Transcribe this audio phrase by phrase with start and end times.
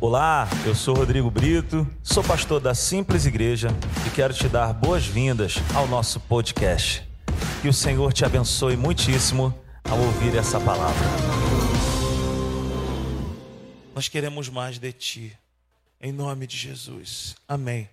[0.00, 3.70] Olá, eu sou Rodrigo Brito, sou pastor da Simples Igreja
[4.06, 7.02] e quero te dar boas-vindas ao nosso podcast.
[7.60, 11.04] Que o Senhor te abençoe muitíssimo ao ouvir essa palavra.
[13.92, 15.36] Nós queremos mais de ti,
[16.00, 17.34] em nome de Jesus.
[17.48, 17.90] Amém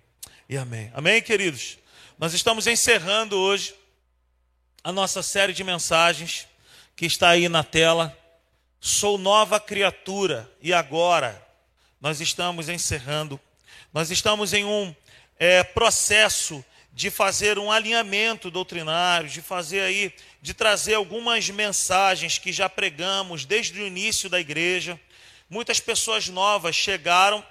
[0.48, 0.92] e amém.
[0.94, 1.76] Amém, queridos?
[2.16, 3.74] Nós estamos encerrando hoje
[4.84, 6.46] a nossa série de mensagens
[6.94, 8.16] que está aí na tela.
[8.78, 11.44] Sou nova criatura e agora
[12.06, 13.40] nós estamos encerrando.
[13.92, 14.94] Nós estamos em um
[15.40, 22.52] é, processo de fazer um alinhamento doutrinário, de fazer aí, de trazer algumas mensagens que
[22.52, 25.00] já pregamos desde o início da igreja.
[25.50, 27.44] Muitas pessoas novas chegaram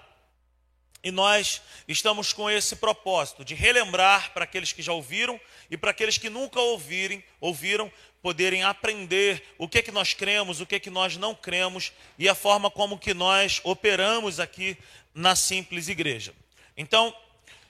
[1.04, 5.38] e nós estamos com esse propósito de relembrar para aqueles que já ouviram
[5.70, 7.91] e para aqueles que nunca ouvirem, ouviram,
[8.26, 11.94] poderem aprender o que é que nós cremos, o que é que nós não cremos
[12.18, 14.76] e a forma como que nós operamos aqui
[15.14, 16.34] na simples igreja.
[16.76, 17.16] Então,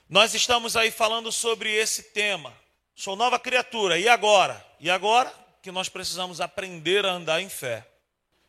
[0.08, 2.54] nós estamos aí falando sobre esse tema.
[2.94, 4.66] Sou nova criatura, e agora?
[4.80, 5.30] E agora
[5.60, 7.86] que nós precisamos aprender a andar em fé,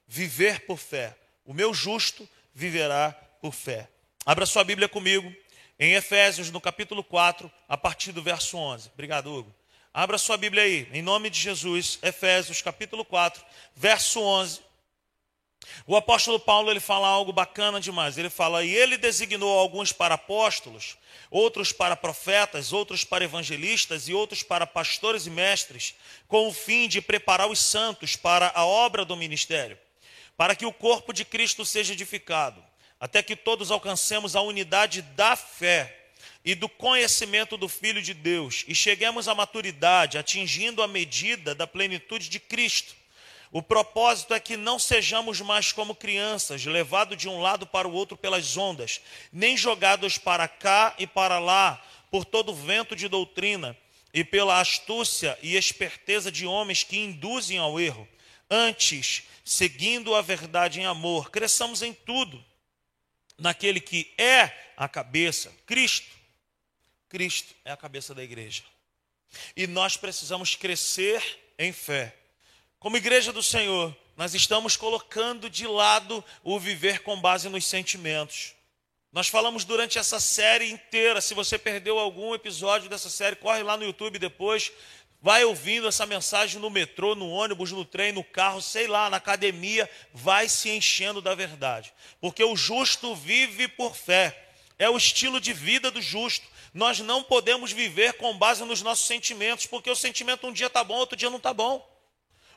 [0.07, 1.13] viver por fé.
[1.43, 3.89] O meu justo viverá por fé.
[4.25, 5.29] Abra sua Bíblia comigo
[5.77, 8.91] em Efésios, no capítulo 4, a partir do verso 11.
[8.93, 9.56] Obrigado, Hugo.
[9.97, 13.43] Abra sua Bíblia aí, em nome de Jesus, Efésios, capítulo 4,
[13.75, 14.61] verso 11.
[15.87, 18.15] O apóstolo Paulo ele fala algo bacana demais.
[18.15, 20.99] Ele fala: "E ele designou alguns para apóstolos,
[21.31, 25.95] outros para profetas, outros para evangelistas e outros para pastores e mestres,
[26.27, 29.79] com o fim de preparar os santos para a obra do ministério,
[30.37, 32.63] para que o corpo de Cristo seja edificado,
[32.99, 35.96] até que todos alcancemos a unidade da fé
[36.47, 41.67] e do conhecimento do Filho de Deus e cheguemos à maturidade, atingindo a medida da
[41.67, 42.95] plenitude de Cristo.
[43.51, 47.91] O propósito é que não sejamos mais como crianças, levados de um lado para o
[47.91, 53.77] outro pelas ondas, nem jogados para cá e para lá por todo vento de doutrina
[54.13, 58.07] e pela astúcia e esperteza de homens que induzem ao erro.
[58.49, 62.41] Antes, seguindo a verdade em amor, cresçamos em tudo
[63.37, 66.16] naquele que é a cabeça, Cristo.
[67.09, 68.63] Cristo é a cabeça da igreja.
[69.55, 71.21] E nós precisamos crescer
[71.57, 72.15] em fé.
[72.79, 78.53] Como igreja do Senhor, nós estamos colocando de lado o viver com base nos sentimentos.
[79.11, 81.21] Nós falamos durante essa série inteira.
[81.21, 84.71] Se você perdeu algum episódio dessa série, corre lá no YouTube depois.
[85.21, 89.17] Vai ouvindo essa mensagem no metrô, no ônibus, no trem, no carro, sei lá, na
[89.17, 91.91] academia, vai se enchendo da verdade.
[92.21, 94.51] Porque o justo vive por fé.
[94.77, 96.45] É o estilo de vida do justo.
[96.77, 100.83] Nós não podemos viver com base nos nossos sentimentos, porque o sentimento um dia está
[100.83, 101.83] bom, outro dia não está bom.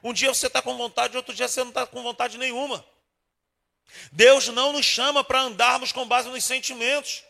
[0.02, 2.84] Um dia você está com vontade, outro dia você não está com vontade nenhuma.
[4.12, 7.24] Deus não nos chama para andarmos com base nos sentimentos.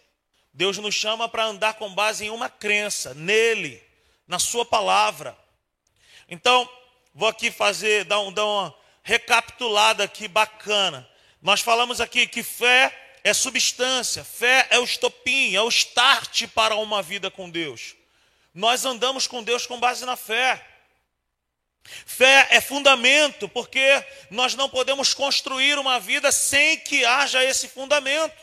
[0.52, 3.80] Deus nos chama para andar com base em uma crença, nele
[4.26, 5.38] na sua palavra.
[6.28, 6.68] Então,
[7.14, 8.74] vou aqui fazer, dar, um, dar uma
[9.04, 11.08] recapitulada aqui bacana.
[11.40, 16.76] Nós falamos aqui que fé é substância, fé é o estopim, é o start para
[16.76, 17.94] uma vida com Deus.
[18.54, 20.66] Nós andamos com Deus com base na fé.
[21.84, 28.36] Fé é fundamento, porque nós não podemos construir uma vida sem que haja esse fundamento.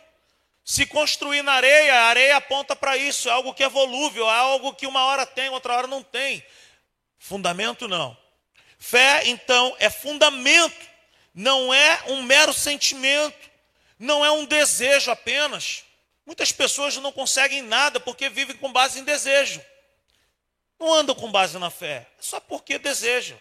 [0.63, 4.35] Se construir na areia, a areia aponta para isso, é algo que é volúvel, é
[4.35, 6.43] algo que uma hora tem, outra hora não tem.
[7.17, 8.17] Fundamento não.
[8.77, 10.85] Fé, então, é fundamento,
[11.33, 13.49] não é um mero sentimento,
[13.97, 15.84] não é um desejo apenas.
[16.25, 19.62] Muitas pessoas não conseguem nada porque vivem com base em desejo.
[20.80, 23.40] Não andam com base na fé, é só porque desejam.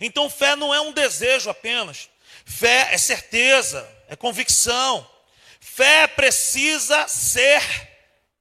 [0.00, 2.08] Então, fé não é um desejo apenas.
[2.44, 5.08] Fé é certeza, é convicção,
[5.60, 7.62] Fé precisa ser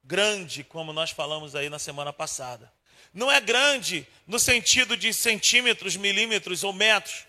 [0.04, 2.72] grande, como nós falamos aí na semana passada.
[3.14, 7.26] Não é grande no sentido de centímetros, milímetros ou metros.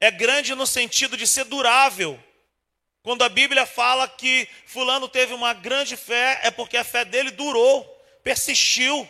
[0.00, 2.22] É grande no sentido de ser durável.
[3.04, 7.30] Quando a Bíblia fala que Fulano teve uma grande fé, é porque a fé dele
[7.30, 7.84] durou,
[8.22, 9.06] persistiu,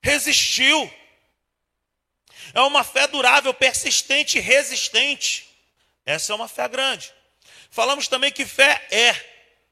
[0.00, 0.88] resistiu.
[2.54, 5.44] É uma fé durável, persistente e resistente.
[6.06, 7.12] Essa é uma fé grande.
[7.68, 9.12] Falamos também que fé é.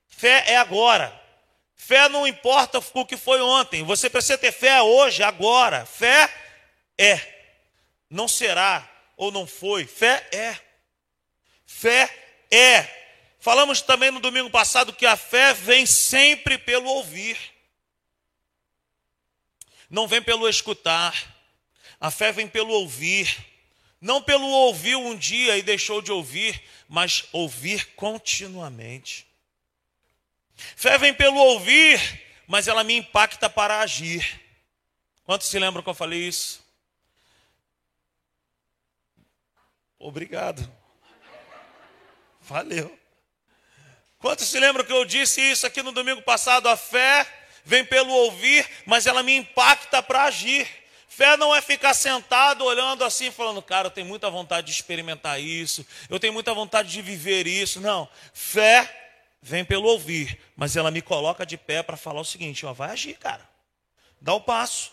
[0.09, 1.23] Fé é agora.
[1.77, 3.85] Fé não importa o que foi ontem.
[3.85, 5.87] Você precisa ter fé hoje, agora.
[5.87, 6.29] Fé
[6.99, 7.21] é.
[8.11, 8.85] Não será
[9.17, 9.87] ou não foi.
[9.87, 10.57] Fé é.
[11.65, 12.13] Fé
[12.51, 13.04] é.
[13.45, 17.37] Falamos também no domingo passado que a fé vem sempre pelo ouvir.
[19.91, 21.15] Não vem pelo escutar.
[22.01, 23.37] A fé vem pelo ouvir.
[24.01, 26.59] Não pelo ouvir um dia e deixou de ouvir,
[26.89, 29.27] mas ouvir continuamente.
[30.57, 32.01] Fé vem pelo ouvir,
[32.47, 34.41] mas ela me impacta para agir.
[35.23, 36.65] Quantos se lembram que eu falei isso?
[39.99, 40.67] Obrigado.
[42.41, 43.04] Valeu.
[44.25, 46.67] Quantos se lembram que eu disse isso aqui no domingo passado?
[46.67, 47.31] A fé
[47.63, 50.67] vem pelo ouvir, mas ela me impacta para agir.
[51.07, 55.39] Fé não é ficar sentado olhando assim, falando, cara, eu tenho muita vontade de experimentar
[55.39, 57.83] isso, eu tenho muita vontade de viver isso.
[57.83, 58.09] Não.
[58.33, 58.91] Fé
[59.43, 62.93] vem pelo ouvir, mas ela me coloca de pé para falar o seguinte: ó, vai
[62.93, 63.47] agir, cara.
[64.23, 64.91] Dá o passo.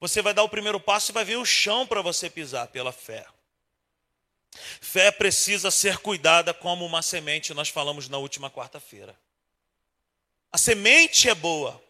[0.00, 2.92] Você vai dar o primeiro passo e vai ver o chão para você pisar pela
[2.92, 3.24] fé.
[4.52, 9.18] Fé precisa ser cuidada como uma semente, nós falamos na última quarta-feira.
[10.50, 11.80] A semente é boa,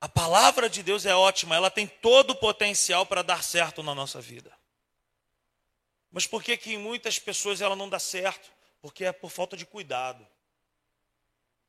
[0.00, 3.94] a palavra de Deus é ótima, ela tem todo o potencial para dar certo na
[3.94, 4.52] nossa vida.
[6.10, 8.50] Mas por que que em muitas pessoas ela não dá certo?
[8.80, 10.26] Porque é por falta de cuidado.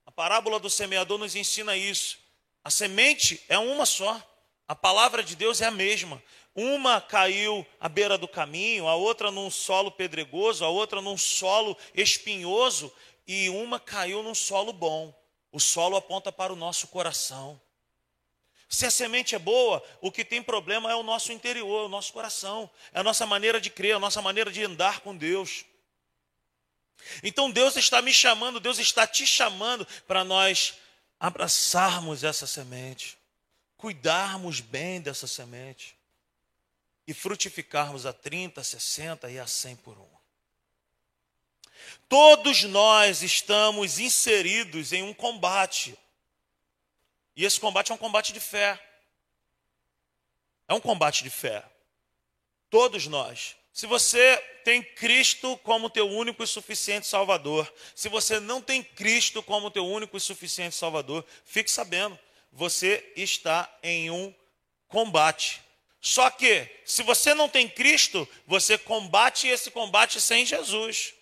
[0.06, 2.20] A parábola do semeador nos ensina isso.
[2.64, 4.22] A semente é uma só.
[4.68, 6.22] A palavra de Deus é a mesma.
[6.60, 11.78] Uma caiu à beira do caminho, a outra num solo pedregoso, a outra num solo
[11.94, 12.92] espinhoso
[13.28, 15.14] e uma caiu num solo bom.
[15.52, 17.62] O solo aponta para o nosso coração.
[18.68, 22.12] Se a semente é boa, o que tem problema é o nosso interior, o nosso
[22.12, 25.64] coração, é a nossa maneira de crer, a nossa maneira de andar com Deus.
[27.22, 30.74] Então Deus está me chamando, Deus está te chamando para nós
[31.20, 33.16] abraçarmos essa semente,
[33.78, 35.97] cuidarmos bem dessa semente
[37.08, 40.18] e frutificarmos a 30, 60 e a 100 por um.
[42.10, 45.98] Todos nós estamos inseridos em um combate.
[47.36, 48.82] E esse combate é um combate de fé.
[50.68, 51.64] É um combate de fé.
[52.70, 53.56] Todos nós.
[53.72, 59.42] Se você tem Cristo como teu único e suficiente Salvador, se você não tem Cristo
[59.44, 62.18] como teu único e suficiente Salvador, fique sabendo,
[62.52, 64.34] você está em um
[64.88, 65.62] combate.
[66.08, 71.14] Só que, se você não tem Cristo, você combate esse combate sem Jesus.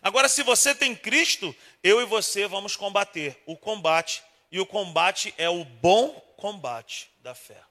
[0.00, 5.34] Agora, se você tem Cristo, eu e você vamos combater o combate, e o combate
[5.36, 7.62] é o bom combate da fé.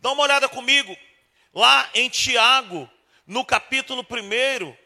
[0.00, 0.98] Dá uma olhada comigo,
[1.54, 2.90] lá em Tiago,
[3.24, 4.76] no capítulo 1,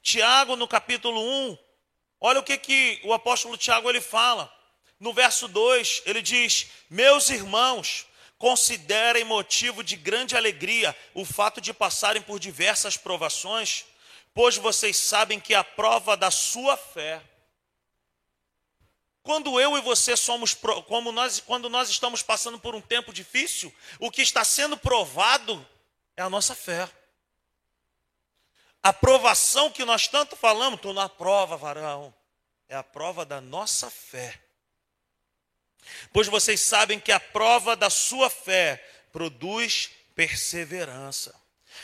[0.00, 1.20] Tiago, no capítulo
[1.50, 1.58] 1,
[2.22, 4.50] olha o que, que o apóstolo Tiago ele fala.
[4.98, 8.06] No verso 2, ele diz: Meus irmãos,
[8.44, 13.86] Considerem motivo de grande alegria o fato de passarem por diversas provações,
[14.34, 17.22] pois vocês sabem que a prova da sua fé.
[19.22, 20.54] Quando eu e você somos,
[20.86, 25.66] como nós, quando nós estamos passando por um tempo difícil, o que está sendo provado
[26.14, 26.86] é a nossa fé.
[28.82, 32.14] A provação que nós tanto falamos, estou na prova, varão,
[32.68, 34.43] é a prova da nossa fé.
[36.12, 38.82] Pois vocês sabem que a prova da sua fé
[39.12, 41.34] produz perseverança.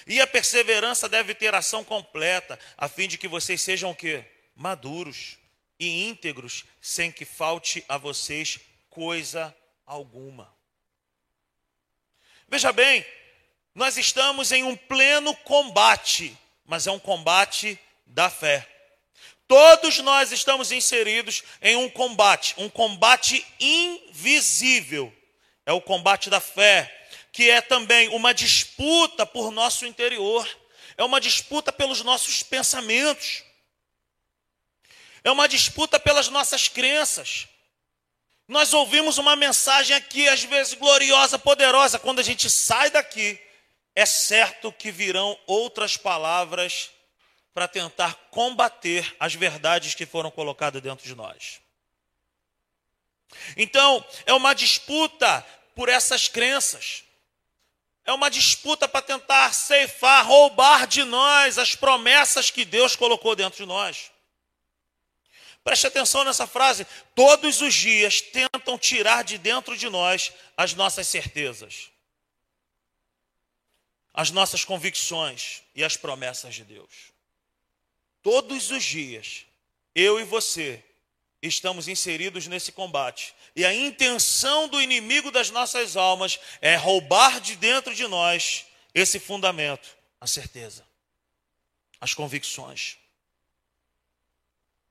[0.06, 4.25] E a perseverança deve ter ação completa, a fim de que vocês sejam o quê?
[4.55, 5.38] Maduros
[5.79, 9.55] e íntegros, sem que falte a vocês coisa
[9.87, 10.52] alguma.
[12.49, 13.05] Veja bem,
[13.75, 18.67] nós estamos em um pleno combate, mas é um combate da fé.
[19.50, 25.12] Todos nós estamos inseridos em um combate, um combate invisível.
[25.66, 26.88] É o combate da fé,
[27.33, 30.49] que é também uma disputa por nosso interior,
[30.97, 33.42] é uma disputa pelos nossos pensamentos,
[35.25, 37.49] é uma disputa pelas nossas crenças.
[38.47, 43.37] Nós ouvimos uma mensagem aqui, às vezes gloriosa, poderosa, quando a gente sai daqui,
[43.97, 46.90] é certo que virão outras palavras
[47.52, 51.61] para tentar combater as verdades que foram colocadas dentro de nós.
[53.57, 57.04] Então, é uma disputa por essas crenças.
[58.04, 63.59] É uma disputa para tentar ceifar, roubar de nós as promessas que Deus colocou dentro
[63.59, 64.11] de nós.
[65.62, 66.87] Preste atenção nessa frase.
[67.14, 71.90] Todos os dias tentam tirar de dentro de nós as nossas certezas,
[74.14, 77.12] as nossas convicções e as promessas de Deus.
[78.23, 79.47] Todos os dias,
[79.95, 80.83] eu e você
[81.43, 83.35] estamos inseridos nesse combate.
[83.57, 89.19] E a intenção do inimigo das nossas almas é roubar de dentro de nós esse
[89.19, 90.87] fundamento, a certeza,
[92.00, 92.99] as convicções.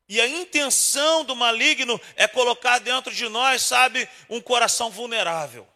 [0.07, 5.67] E a intenção do maligno é colocar dentro de nós, sabe, um coração vulnerável.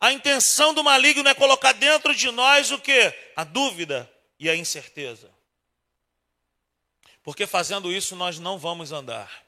[0.00, 3.14] A intenção do maligno é colocar dentro de nós o que?
[3.36, 5.33] a dúvida e a incerteza.
[7.24, 9.42] Porque fazendo isso nós não vamos andar.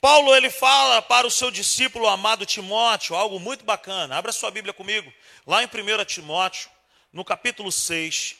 [0.00, 4.16] Paulo ele fala para o seu discípulo amado Timóteo algo muito bacana.
[4.16, 5.12] Abra sua Bíblia comigo,
[5.46, 6.70] lá em 1 Timóteo,
[7.12, 8.36] no capítulo 6,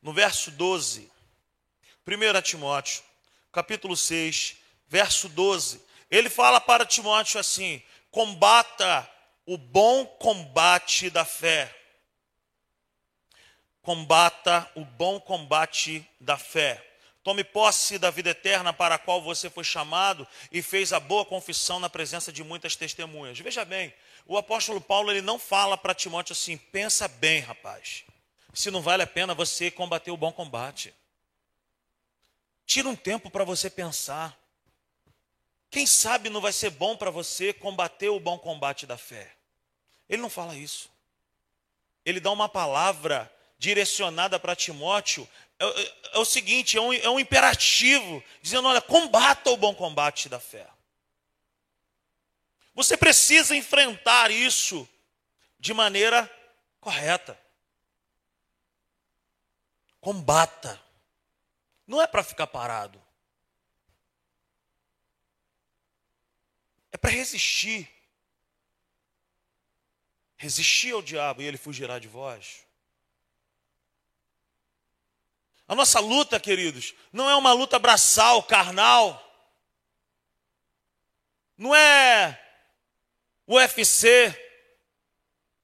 [0.00, 1.10] no verso 12.
[2.06, 3.02] 1 Timóteo,
[3.52, 4.56] capítulo 6,
[4.86, 5.84] verso 12.
[6.10, 9.10] Ele fala para Timóteo assim: combata
[9.44, 11.74] o bom combate da fé.
[13.86, 16.84] Combata o bom combate da fé.
[17.22, 21.24] Tome posse da vida eterna para a qual você foi chamado e fez a boa
[21.24, 23.38] confissão na presença de muitas testemunhas.
[23.38, 23.94] Veja bem,
[24.26, 28.02] o apóstolo Paulo ele não fala para Timóteo assim: pensa bem, rapaz,
[28.52, 30.92] se não vale a pena você combater o bom combate.
[32.66, 34.36] Tira um tempo para você pensar.
[35.70, 39.30] Quem sabe não vai ser bom para você combater o bom combate da fé.
[40.08, 40.90] Ele não fala isso.
[42.04, 43.32] Ele dá uma palavra
[43.66, 48.80] direcionada para Timóteo é, é, é, o seguinte: é um, é um imperativo, dizendo: olha,
[48.80, 50.68] combata o bom combate da fé.
[52.74, 54.88] Você precisa enfrentar isso
[55.58, 56.30] de maneira
[56.80, 57.36] correta.
[60.00, 60.80] Combata.
[61.86, 63.02] Não é para ficar parado.
[66.92, 67.90] É para resistir.
[70.36, 72.65] Resistir ao diabo e ele fugirá de vós.
[75.68, 79.22] A nossa luta, queridos, não é uma luta braçal, carnal.
[81.56, 82.40] Não é
[83.48, 84.34] UFC,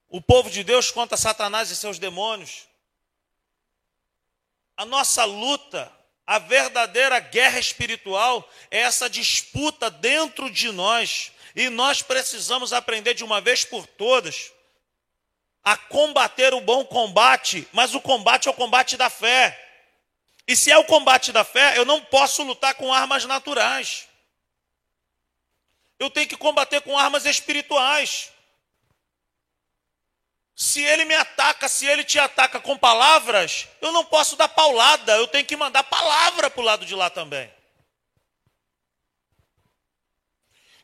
[0.08, 2.66] o povo de Deus contra Satanás e seus demônios.
[4.76, 5.92] A nossa luta,
[6.26, 11.32] a verdadeira guerra espiritual, é essa disputa dentro de nós.
[11.54, 14.52] E nós precisamos aprender de uma vez por todas
[15.62, 19.58] a combater o bom combate, mas o combate é o combate da fé.
[20.46, 24.08] E se é o combate da fé, eu não posso lutar com armas naturais.
[25.98, 28.32] Eu tenho que combater com armas espirituais.
[30.54, 35.12] Se ele me ataca, se ele te ataca com palavras, eu não posso dar paulada,
[35.16, 37.50] eu tenho que mandar palavra para o lado de lá também.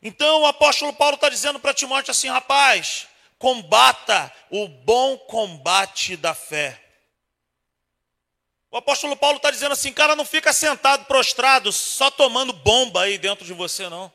[0.01, 6.33] Então o apóstolo Paulo está dizendo para Timóteo assim: rapaz, combata o bom combate da
[6.33, 6.88] fé.
[8.71, 13.17] O apóstolo Paulo está dizendo assim, cara, não fica sentado prostrado só tomando bomba aí
[13.17, 14.11] dentro de você, não.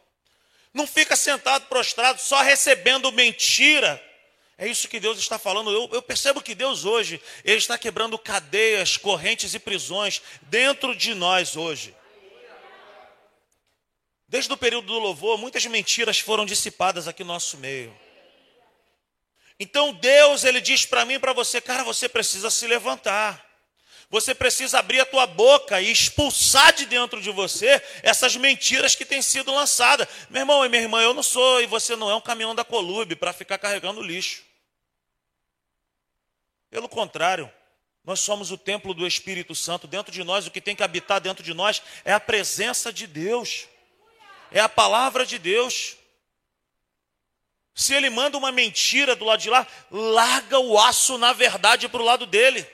[0.72, 4.02] Não fica sentado prostrado só recebendo mentira.
[4.56, 5.70] É isso que Deus está falando.
[5.70, 11.14] Eu, eu, percebo que Deus hoje, Ele está quebrando cadeias, correntes e prisões dentro de
[11.14, 11.94] nós hoje.
[14.28, 17.96] Desde o período do louvor, muitas mentiras foram dissipadas aqui no nosso meio.
[19.58, 23.53] Então Deus, Ele diz para mim e para você, cara, você precisa se levantar.
[24.14, 29.04] Você precisa abrir a tua boca e expulsar de dentro de você essas mentiras que
[29.04, 30.06] têm sido lançadas.
[30.30, 32.64] Meu irmão e minha irmã, eu não sou e você não é um caminhão da
[32.64, 34.44] Colube para ficar carregando lixo.
[36.70, 37.50] Pelo contrário,
[38.04, 39.88] nós somos o templo do Espírito Santo.
[39.88, 43.08] Dentro de nós, o que tem que habitar dentro de nós é a presença de
[43.08, 43.66] Deus,
[44.52, 45.96] é a palavra de Deus.
[47.74, 52.00] Se ele manda uma mentira do lado de lá, larga o aço na verdade para
[52.00, 52.64] o lado dele.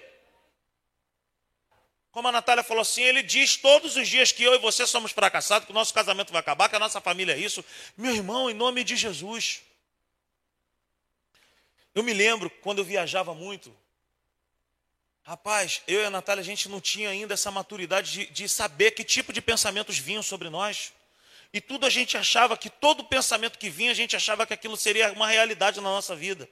[2.13, 5.13] Como a Natália falou assim, ele diz todos os dias que eu e você somos
[5.13, 7.65] fracassados, que o nosso casamento vai acabar, que a nossa família é isso.
[7.97, 9.63] Meu irmão, em nome de Jesus.
[11.95, 13.77] Eu me lembro quando eu viajava muito.
[15.23, 18.91] Rapaz, eu e a Natália, a gente não tinha ainda essa maturidade de, de saber
[18.93, 20.93] que tipo de pensamentos vinham sobre nós.
[21.53, 24.77] E tudo a gente achava que todo pensamento que vinha, a gente achava que aquilo
[24.77, 26.49] seria uma realidade na nossa vida.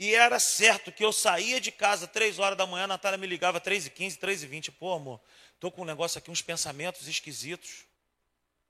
[0.00, 3.26] E era certo que eu saía de casa três horas da manhã, a Natália me
[3.26, 4.72] ligava três e quinze, três e vinte.
[4.72, 5.20] Pô, amor,
[5.52, 7.84] estou com um negócio aqui, uns pensamentos esquisitos.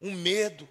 [0.02, 0.68] Um medo.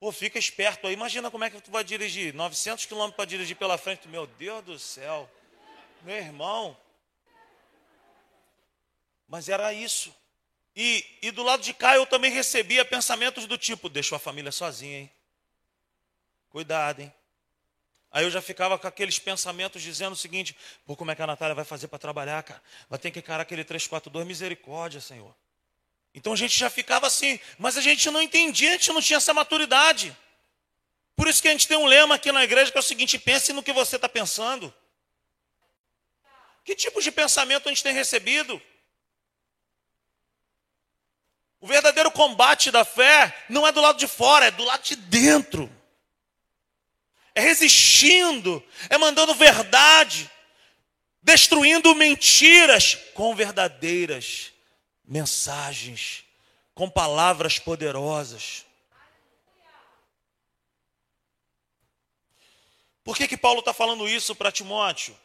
[0.00, 0.94] Pô, fica esperto aí.
[0.94, 2.34] Imagina como é que tu vai dirigir.
[2.34, 4.08] 900 quilômetros para dirigir pela frente.
[4.08, 5.30] Meu Deus do céu.
[6.02, 6.76] Meu irmão.
[9.28, 10.12] Mas era isso.
[10.74, 14.50] E, e do lado de cá eu também recebia pensamentos do tipo: deixa a família
[14.50, 15.12] sozinha, hein?
[16.50, 17.14] Cuidado, hein?
[18.12, 20.54] Aí eu já ficava com aqueles pensamentos dizendo o seguinte:
[20.84, 22.62] pô, como é que a Natália vai fazer para trabalhar, cara?
[22.88, 25.34] Vai ter que encarar aquele 342, misericórdia, Senhor.
[26.14, 29.16] Então a gente já ficava assim, mas a gente não entendia, a gente não tinha
[29.16, 30.14] essa maturidade.
[31.16, 33.18] Por isso que a gente tem um lema aqui na igreja que é o seguinte:
[33.18, 34.72] pense no que você está pensando.
[36.64, 38.60] Que tipo de pensamento a gente tem recebido?
[41.60, 44.96] O verdadeiro combate da fé não é do lado de fora, é do lado de
[44.96, 45.81] dentro.
[47.34, 50.30] É resistindo, é mandando verdade,
[51.22, 54.52] destruindo mentiras com verdadeiras
[55.04, 56.24] mensagens,
[56.74, 58.64] com palavras poderosas.
[63.04, 65.18] Por que, que Paulo está falando isso para Timóteo?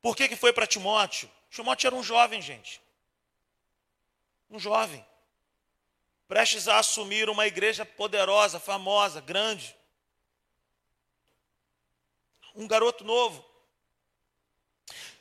[0.00, 1.30] Por que, que foi para Timóteo?
[1.50, 2.80] Timóteo era um jovem, gente.
[4.50, 5.04] Um jovem.
[6.26, 9.76] Prestes a assumir uma igreja poderosa, famosa, grande.
[12.56, 13.44] Um garoto novo.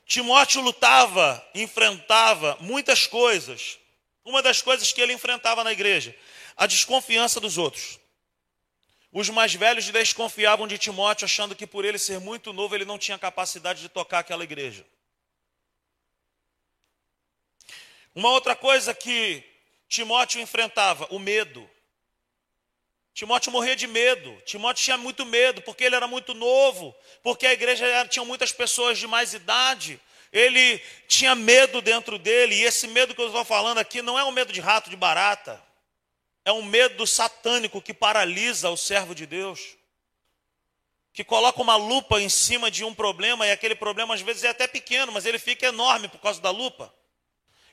[0.05, 3.77] Timóteo lutava, enfrentava muitas coisas.
[4.23, 6.15] Uma das coisas que ele enfrentava na igreja,
[6.55, 7.99] a desconfiança dos outros.
[9.11, 12.97] Os mais velhos desconfiavam de Timóteo, achando que por ele ser muito novo, ele não
[12.97, 14.85] tinha capacidade de tocar aquela igreja.
[18.13, 19.43] Uma outra coisa que
[19.87, 21.69] Timóteo enfrentava, o medo.
[23.15, 24.39] Timóteo morria de medo.
[24.45, 28.99] Timóteo tinha muito medo, porque ele era muito novo, porque a igreja tinha muitas pessoas
[28.99, 29.99] de mais idade.
[30.31, 34.23] Ele tinha medo dentro dele, e esse medo que eu estou falando aqui não é
[34.23, 35.65] um medo de rato, de barata
[36.45, 39.75] é um medo satânico que paralisa o servo de Deus,
[41.11, 44.49] que coloca uma lupa em cima de um problema e aquele problema às vezes é
[44.49, 46.93] até pequeno, mas ele fica enorme por causa da lupa.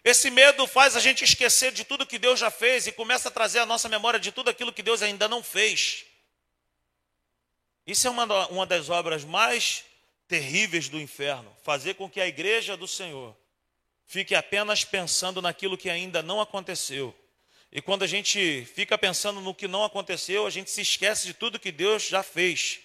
[0.04, 3.30] Esse medo faz a gente esquecer de tudo que Deus já fez e começa a
[3.30, 6.04] trazer a nossa memória de tudo aquilo que Deus ainda não fez.
[7.86, 9.84] Isso é uma, uma das obras mais
[10.26, 13.36] terríveis do inferno fazer com que a igreja do Senhor
[14.06, 17.16] fique apenas pensando naquilo que ainda não aconteceu
[17.74, 21.32] e quando a gente fica pensando no que não aconteceu, a gente se esquece de
[21.32, 22.80] tudo que Deus já fez,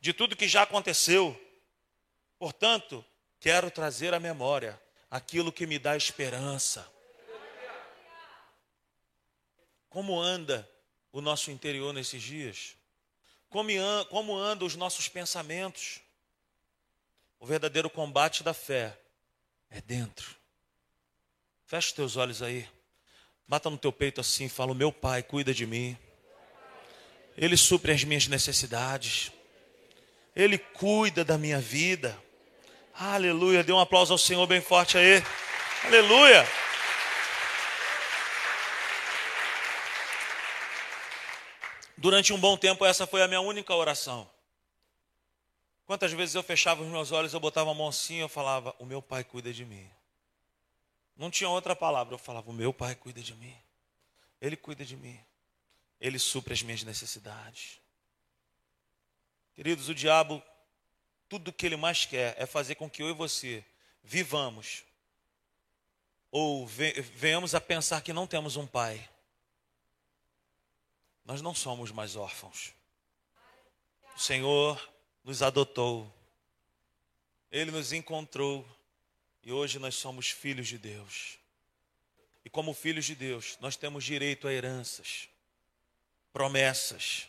[0.00, 1.38] de tudo que já aconteceu.
[2.38, 3.04] Portanto,
[3.40, 6.86] quero trazer à memória aquilo que me dá esperança.
[9.88, 10.68] Como anda
[11.10, 12.76] o nosso interior nesses dias?
[13.48, 16.00] Como andam os nossos pensamentos?
[17.40, 18.96] O verdadeiro combate da fé
[19.68, 20.36] é dentro.
[21.66, 22.68] Feche os teus olhos aí.
[23.48, 25.98] Bata no teu peito assim fala: Meu Pai cuida de mim.
[27.36, 29.32] Ele supre as minhas necessidades.
[30.36, 32.16] Ele cuida da minha vida.
[33.02, 33.64] Aleluia.
[33.64, 35.22] Dê um aplauso ao Senhor bem forte aí.
[35.86, 36.44] Aleluia.
[41.96, 44.28] Durante um bom tempo, essa foi a minha única oração.
[45.86, 48.74] Quantas vezes eu fechava os meus olhos, eu botava a mão assim e eu falava:
[48.78, 49.90] O meu Pai cuida de mim.
[51.16, 52.12] Não tinha outra palavra.
[52.12, 53.56] Eu falava: O meu pai cuida de mim.
[54.42, 55.18] Ele cuida de mim.
[55.98, 57.80] Ele supre as minhas necessidades.
[59.54, 60.42] Queridos, o diabo,
[61.30, 63.64] tudo que ele mais quer é fazer com que eu e você
[64.02, 64.82] vivamos
[66.28, 69.08] ou venhamos a pensar que não temos um pai.
[71.24, 72.72] Nós não somos mais órfãos.
[74.16, 76.12] O Senhor nos adotou.
[77.50, 78.66] Ele nos encontrou
[79.44, 81.38] e hoje nós somos filhos de Deus.
[82.44, 85.28] E como filhos de Deus, nós temos direito a heranças,
[86.32, 87.28] promessas,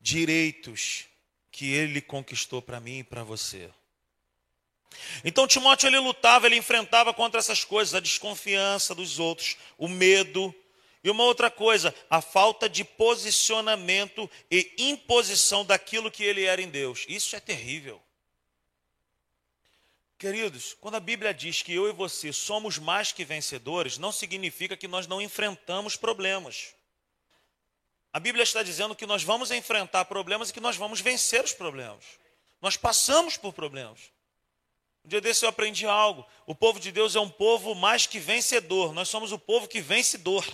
[0.00, 1.08] direitos
[1.56, 3.70] que ele conquistou para mim e para você.
[5.24, 10.54] Então Timóteo ele lutava, ele enfrentava contra essas coisas, a desconfiança dos outros, o medo,
[11.02, 16.68] e uma outra coisa, a falta de posicionamento e imposição daquilo que ele era em
[16.68, 17.06] Deus.
[17.08, 18.02] Isso é terrível.
[20.18, 24.76] Queridos, quando a Bíblia diz que eu e você somos mais que vencedores, não significa
[24.76, 26.74] que nós não enfrentamos problemas.
[28.16, 31.52] A Bíblia está dizendo que nós vamos enfrentar problemas e que nós vamos vencer os
[31.52, 32.02] problemas.
[32.62, 34.10] Nós passamos por problemas.
[35.04, 36.26] Um dia desse eu aprendi algo.
[36.46, 38.94] O povo de Deus é um povo mais que vencedor.
[38.94, 40.46] Nós somos o povo que vencedor.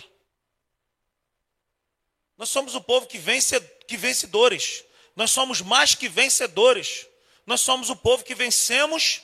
[2.37, 4.83] Nós somos o povo que vence que vencedores.
[5.15, 7.07] Nós somos mais que vencedores.
[7.45, 9.21] Nós somos o povo que vencemos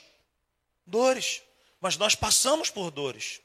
[0.85, 1.41] dores.
[1.81, 3.41] Mas nós passamos por dores.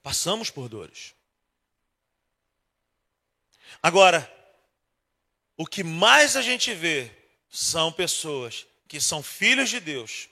[0.00, 1.12] Passamos por dores.
[3.82, 4.30] Agora,
[5.56, 7.10] o que mais a gente vê
[7.50, 10.28] são pessoas que são filhos de Deus.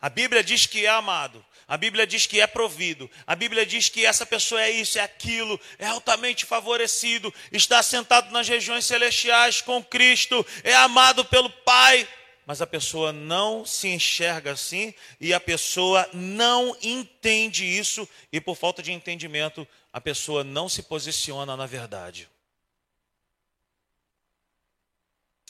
[0.00, 3.88] A Bíblia diz que é amado, a Bíblia diz que é provido, a Bíblia diz
[3.88, 9.62] que essa pessoa é isso, é aquilo, é altamente favorecido, está sentado nas regiões celestiais
[9.62, 12.06] com Cristo, é amado pelo Pai
[12.46, 18.54] mas a pessoa não se enxerga assim e a pessoa não entende isso, e por
[18.56, 22.28] falta de entendimento, a pessoa não se posiciona na verdade.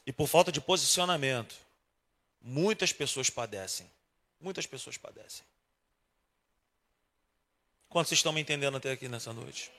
[0.07, 1.55] E por falta de posicionamento,
[2.40, 3.90] muitas pessoas padecem.
[4.40, 5.45] Muitas pessoas padecem.
[7.88, 9.71] Quantos estão me entendendo até aqui nessa noite?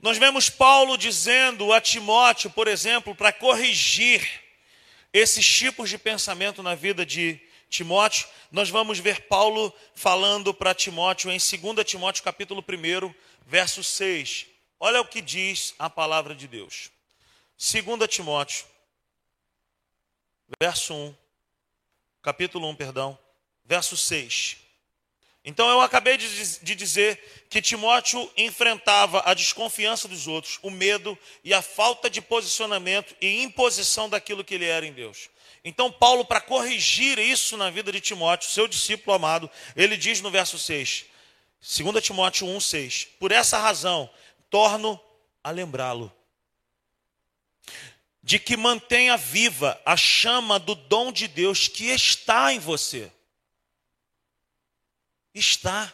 [0.00, 4.26] Nós vemos Paulo dizendo a Timóteo, por exemplo, para corrigir
[5.12, 11.30] esses tipos de pensamento na vida de Timóteo, nós vamos ver Paulo falando para Timóteo
[11.30, 13.14] em 2 Timóteo capítulo 1,
[13.46, 14.46] verso 6.
[14.78, 16.90] Olha o que diz a palavra de Deus.
[17.58, 18.64] 2 Timóteo,
[20.60, 21.14] verso 1,
[22.22, 23.18] capítulo 1, perdão,
[23.64, 24.58] verso 6.
[25.44, 31.52] Então eu acabei de, dizer que Timóteo enfrentava a desconfiança dos outros, o medo e
[31.52, 35.28] a falta de posicionamento e imposição daquilo que ele era em Deus.
[35.62, 40.30] Então, Paulo, para corrigir isso na vida de Timóteo, seu discípulo amado, ele diz no
[40.30, 41.06] verso 6,
[41.60, 44.08] 2 Timóteo 1, 6: Por essa razão,
[44.50, 45.00] torno
[45.42, 46.12] a lembrá-lo
[48.24, 53.12] de que mantenha viva a chama do dom de Deus que está em você.
[55.34, 55.92] Está.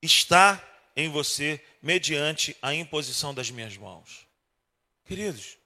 [0.00, 4.24] Está em você mediante a imposição das minhas mãos.
[5.04, 5.58] Queridos,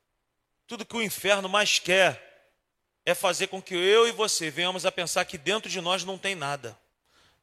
[0.67, 2.49] tudo que o inferno mais quer
[3.05, 6.17] é fazer com que eu e você venhamos a pensar que dentro de nós não
[6.17, 6.79] tem nada,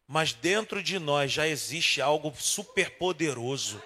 [0.08, 3.80] mas dentro de nós já existe algo superpoderoso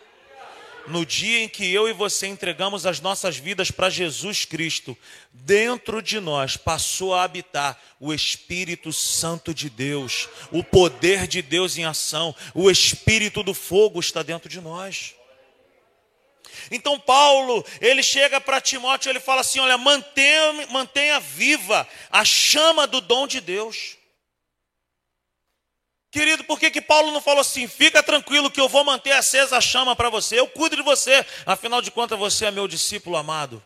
[0.87, 4.97] no dia em que eu e você entregamos as nossas vidas para Jesus Cristo,
[5.31, 11.77] dentro de nós passou a habitar o Espírito Santo de Deus, o poder de Deus
[11.77, 15.15] em ação, o Espírito do fogo está dentro de nós.
[16.69, 22.85] Então Paulo, ele chega para Timóteo, ele fala assim: olha, mantenha, mantenha viva a chama
[22.85, 24.00] do dom de Deus.
[26.11, 27.69] Querido, por que, que Paulo não falou assim?
[27.69, 31.25] Fica tranquilo que eu vou manter acesa a chama para você, eu cuido de você,
[31.45, 33.65] afinal de contas você é meu discípulo amado.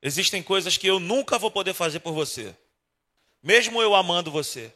[0.00, 2.56] Existem coisas que eu nunca vou poder fazer por você,
[3.42, 4.72] mesmo eu amando você.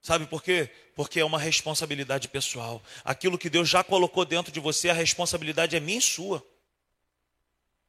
[0.00, 0.70] Sabe por quê?
[0.94, 2.80] Porque é uma responsabilidade pessoal.
[3.04, 6.42] Aquilo que Deus já colocou dentro de você, a responsabilidade é minha e sua.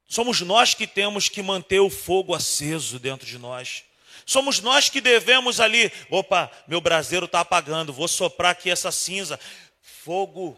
[0.07, 3.85] Somos nós que temos que manter o fogo aceso dentro de nós.
[4.31, 9.37] Somos nós que devemos ali, opa, meu braseiro está apagando, vou soprar aqui essa cinza.
[9.81, 10.57] Fogo,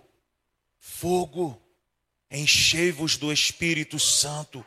[0.80, 1.60] fogo,
[2.30, 4.64] enchei-vos do Espírito Santo.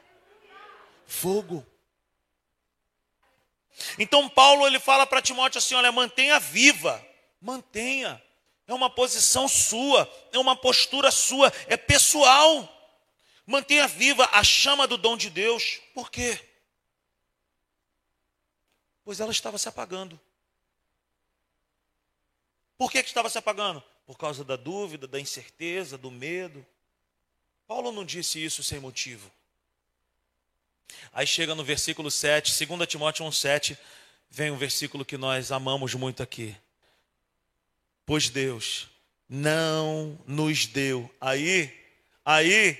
[1.07, 1.65] Fogo.
[3.97, 7.01] Então Paulo ele fala para Timóteo assim, olha, mantenha viva,
[7.41, 8.21] mantenha.
[8.67, 12.69] É uma posição sua, é uma postura sua, é pessoal.
[13.47, 15.79] Mantenha viva a chama do dom de Deus.
[15.95, 16.56] Por quê?
[19.07, 20.19] Pois ela estava se apagando.
[22.77, 23.81] Por que, que estava se apagando?
[24.05, 26.67] Por causa da dúvida, da incerteza, do medo.
[27.69, 29.31] Paulo não disse isso sem motivo.
[31.13, 33.79] Aí chega no versículo 7, 2 Timóteo 1,7,
[34.29, 36.57] vem um versículo que nós amamos muito aqui.
[38.05, 38.89] Pois Deus
[39.29, 41.09] não nos deu.
[41.21, 41.73] Aí,
[42.25, 42.77] aí,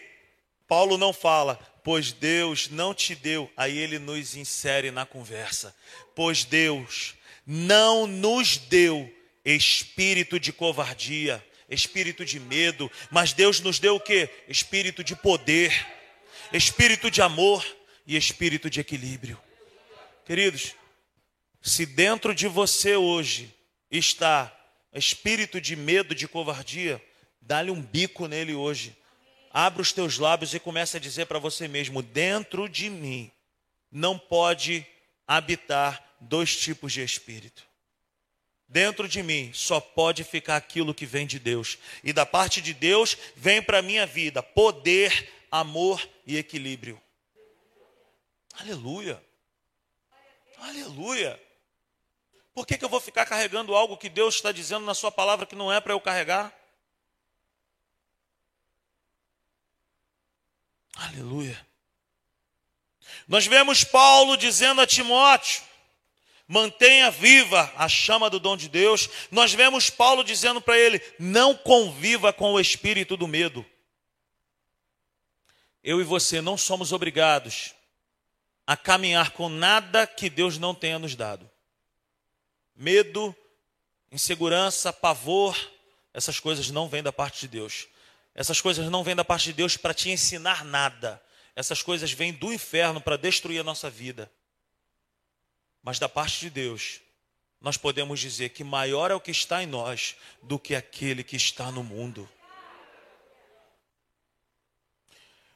[0.67, 3.49] Paulo não fala, pois Deus não te deu.
[3.57, 5.73] Aí ele nos insere na conversa.
[6.17, 7.15] Pois Deus
[7.47, 9.09] não nos deu
[9.45, 14.29] espírito de covardia, espírito de medo, mas Deus nos deu o que?
[14.49, 15.73] Espírito de poder,
[16.53, 17.65] espírito de amor
[18.05, 19.41] e espírito de equilíbrio.
[20.25, 20.75] Queridos,
[21.63, 23.55] se dentro de você hoje
[23.89, 24.53] está
[24.93, 27.01] espírito de medo, de covardia,
[27.41, 28.93] dá-lhe um bico nele hoje
[29.59, 33.33] Abra os teus lábios e comece a dizer para você mesmo: dentro de mim
[33.91, 34.87] não pode
[35.27, 37.67] habitar dois tipos de espírito.
[38.69, 41.79] Dentro de mim só pode ficar aquilo que vem de Deus.
[42.05, 47.01] E da parte de Deus vem para a minha vida poder, amor e equilíbrio.
[48.61, 49.25] Aleluia.
[50.59, 51.43] Aleluia.
[52.53, 55.47] Por que, que eu vou ficar carregando algo que Deus está dizendo na Sua palavra
[55.47, 56.55] que não é para eu carregar?
[60.97, 61.67] Aleluia.
[63.29, 65.63] Nós vemos Paulo dizendo a Timóteo:
[66.49, 69.09] mantenha viva a chama do dom de Deus.
[69.31, 73.65] Nós vemos Paulo dizendo para ele: não conviva com o espírito do medo.
[75.85, 77.75] Eu e você não somos obrigados
[78.67, 81.49] a caminhar com nada que Deus não tenha nos dado.
[82.75, 83.35] Medo,
[84.11, 85.57] insegurança, pavor,
[86.13, 87.87] essas coisas não vêm da parte de Deus.
[88.37, 91.23] Essas coisas não vêm da parte de Deus para te ensinar nada.
[91.57, 94.31] Essas coisas vêm do inferno para destruir a nossa vida.
[95.83, 97.01] Mas da parte de Deus,
[97.59, 101.35] nós podemos dizer que maior é o que está em nós do que aquele que
[101.35, 102.29] está no mundo.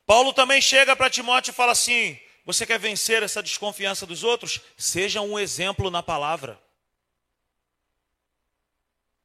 [0.06, 4.58] Paulo também chega para Timóteo e fala assim: Você quer vencer essa desconfiança dos outros?
[4.78, 6.58] Seja um exemplo na palavra.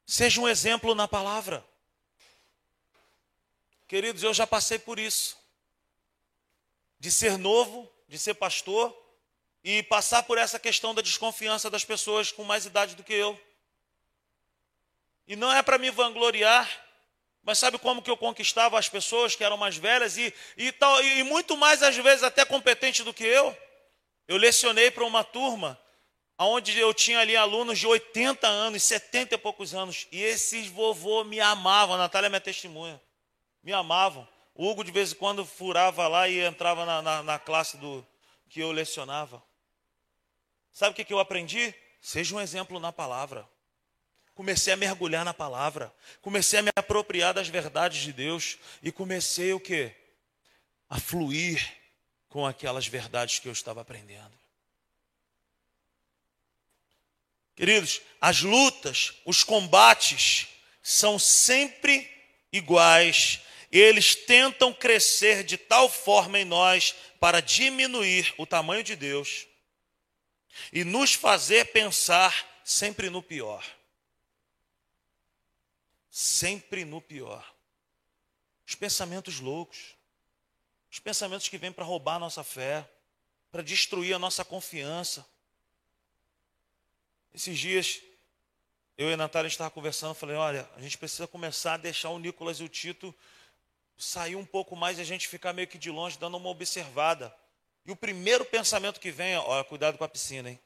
[0.05, 1.65] Seja um exemplo na palavra.
[3.87, 5.37] Queridos, eu já passei por isso.
[6.99, 8.95] De ser novo, de ser pastor
[9.63, 13.39] e passar por essa questão da desconfiança das pessoas com mais idade do que eu.
[15.27, 16.69] E não é para me vangloriar,
[17.41, 21.03] mas sabe como que eu conquistava as pessoas que eram mais velhas e, e, tal,
[21.03, 23.57] e muito mais às vezes até competente do que eu?
[24.27, 25.79] Eu lecionei para uma turma
[26.37, 31.23] onde eu tinha ali alunos de 80 anos, 70 e poucos anos, e esses vovô
[31.23, 33.01] me amavam, a Natália é minha testemunha,
[33.65, 34.25] me amavam.
[34.53, 38.05] O Hugo de vez em quando furava lá e entrava na, na, na classe do
[38.47, 39.43] que eu lecionava.
[40.71, 41.73] Sabe o que, que eu aprendi?
[41.99, 43.49] Seja um exemplo na palavra.
[44.35, 49.53] Comecei a mergulhar na palavra, comecei a me apropriar das verdades de Deus e comecei
[49.53, 49.95] o quê?
[50.89, 51.65] A fluir
[52.27, 54.37] com aquelas verdades que eu estava aprendendo.
[57.55, 60.49] Queridos, as lutas, os combates
[60.83, 62.11] são sempre
[62.51, 63.39] iguais.
[63.71, 69.47] Eles tentam crescer de tal forma em nós para diminuir o tamanho de Deus
[70.71, 73.65] e nos fazer pensar sempre no pior.
[76.09, 77.53] Sempre no pior.
[78.65, 79.95] Os pensamentos loucos,
[80.89, 82.87] os pensamentos que vêm para roubar a nossa fé,
[83.51, 85.25] para destruir a nossa confiança
[87.35, 88.01] esses dias,
[88.97, 92.17] eu e a Natália estava conversando, falei, olha, a gente precisa começar a deixar o
[92.17, 93.13] Nicolas e o Tito
[93.97, 97.35] sair um pouco mais e a gente ficar meio que de longe, dando uma observada.
[97.85, 100.59] E o primeiro pensamento que vem olha, cuidado com a piscina, hein?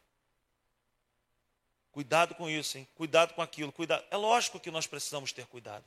[1.92, 2.88] Cuidado com isso, hein?
[2.96, 4.06] Cuidado com aquilo, cuidado.
[4.10, 5.84] É lógico que nós precisamos ter cuidado.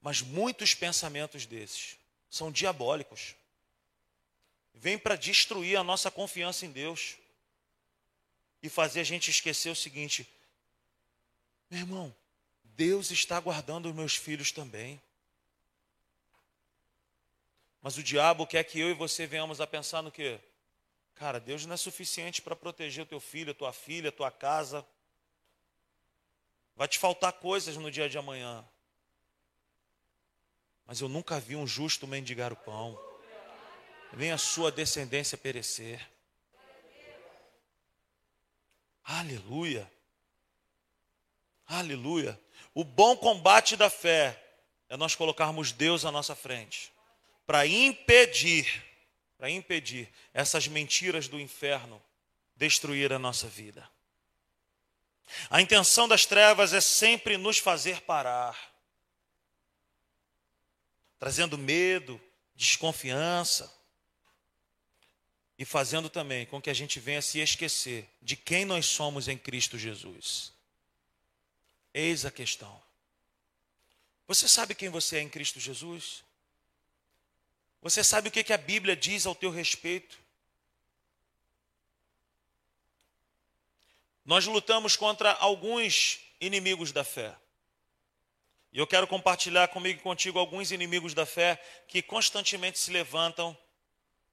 [0.00, 1.96] Mas muitos pensamentos desses
[2.30, 3.34] são diabólicos.
[4.74, 7.16] Vêm para destruir a nossa confiança em Deus
[8.62, 10.28] e fazer a gente esquecer o seguinte:
[11.70, 12.14] meu irmão,
[12.64, 15.00] Deus está guardando os meus filhos também.
[17.82, 20.38] Mas o diabo quer que eu e você venhamos a pensar no quê?
[21.16, 24.30] Cara, Deus não é suficiente para proteger o teu filho, a tua filha, a tua
[24.30, 24.86] casa.
[26.76, 28.64] Vai te faltar coisas no dia de amanhã.
[30.86, 32.96] Mas eu nunca vi um justo mendigar o pão.
[34.12, 36.08] Nem a sua descendência perecer.
[39.02, 39.90] Aleluia.
[41.66, 42.40] Aleluia.
[42.74, 44.40] O bom combate da fé
[44.88, 46.91] é nós colocarmos Deus à nossa frente
[47.52, 48.82] para impedir,
[49.36, 52.02] para impedir essas mentiras do inferno
[52.56, 53.86] destruir a nossa vida.
[55.50, 58.58] A intenção das trevas é sempre nos fazer parar,
[61.18, 62.18] trazendo medo,
[62.54, 63.70] desconfiança,
[65.58, 69.36] e fazendo também com que a gente venha se esquecer de quem nós somos em
[69.36, 70.54] Cristo Jesus.
[71.92, 72.82] Eis a questão.
[74.26, 76.24] Você sabe quem você é em Cristo Jesus?
[77.82, 80.16] Você sabe o que, a Bíblia diz ao teu respeito?
[84.24, 87.36] Nós lutamos contra alguns inimigos da fé.
[88.72, 93.56] E eu quero compartilhar comigo e contigo alguns inimigos da fé que constantemente se levantam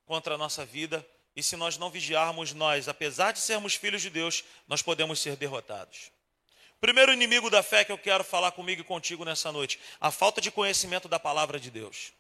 [0.06, 4.12] contra a nossa vida e se nós não vigiarmos, nós, apesar de sermos filhos de
[4.12, 6.12] Deus, nós podemos ser derrotados.
[6.80, 10.40] Primeiro inimigo da fé que eu quero falar comigo e contigo nessa noite, a falta
[10.40, 12.14] de conhecimento da palavra de Deus.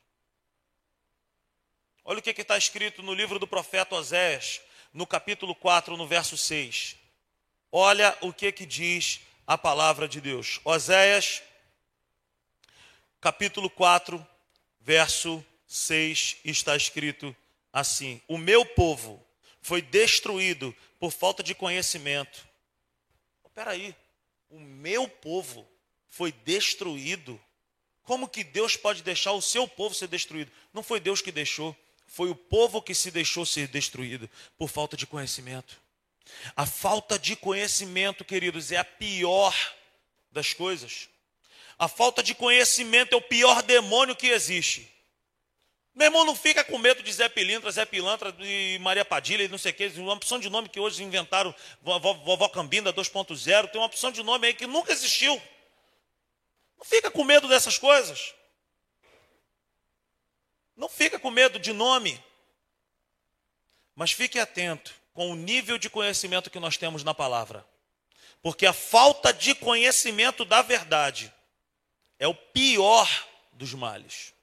[2.10, 6.36] Olha o que está escrito no livro do profeta Oséias, no capítulo 4, no verso
[6.36, 6.96] 6.
[7.72, 10.60] Olha o que, que diz a palavra de Deus.
[10.66, 11.44] Oséias,
[13.22, 14.26] capítulo 4,
[14.82, 17.36] verso 6, está escrito
[17.72, 19.24] assim: O meu povo
[19.62, 22.44] foi destruído por falta de conhecimento.
[23.46, 23.96] Espera aí,
[24.50, 25.70] o meu povo
[26.08, 27.40] foi destruído.
[28.02, 30.52] Como que Deus pode deixar o seu povo ser destruído?
[30.74, 31.78] Não foi Deus que deixou,
[32.10, 35.80] foi o povo que se deixou ser destruído por falta de conhecimento.
[36.56, 39.56] A falta de conhecimento, queridos, é a pior
[40.32, 41.08] das coisas.
[41.78, 44.92] A falta de conhecimento é o pior demônio que existe.
[45.96, 49.48] Meu irmão, não fica com medo de Zé Pilintra, Zé Pilantra e Maria Padilha e
[49.48, 49.88] não sei o que.
[49.98, 53.70] Uma opção de nome que hoje inventaram, Vovó, Vovó Cambinda 2.0.
[53.70, 55.42] Tem uma opção de nome aí que nunca existiu.
[56.78, 58.34] Não fica com medo dessas coisas.
[60.80, 62.24] Não fica com medo de nome.
[63.94, 67.68] Mas fique atento com o nível de conhecimento que nós temos na palavra.
[68.42, 71.34] Porque a falta de conhecimento da verdade
[72.18, 73.10] é o pior
[73.52, 74.34] dos males.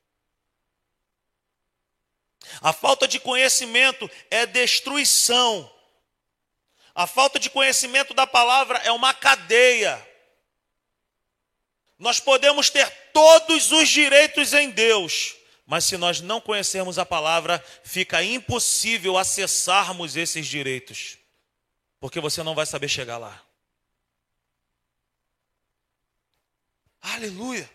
[2.60, 5.72] A falta de conhecimento é destruição.
[6.94, 10.06] A falta de conhecimento da palavra é uma cadeia.
[11.98, 15.35] Nós podemos ter todos os direitos em Deus,
[15.66, 21.18] mas se nós não conhecermos a palavra, fica impossível acessarmos esses direitos,
[21.98, 23.42] porque você não vai saber chegar lá.
[27.02, 27.68] Aleluia.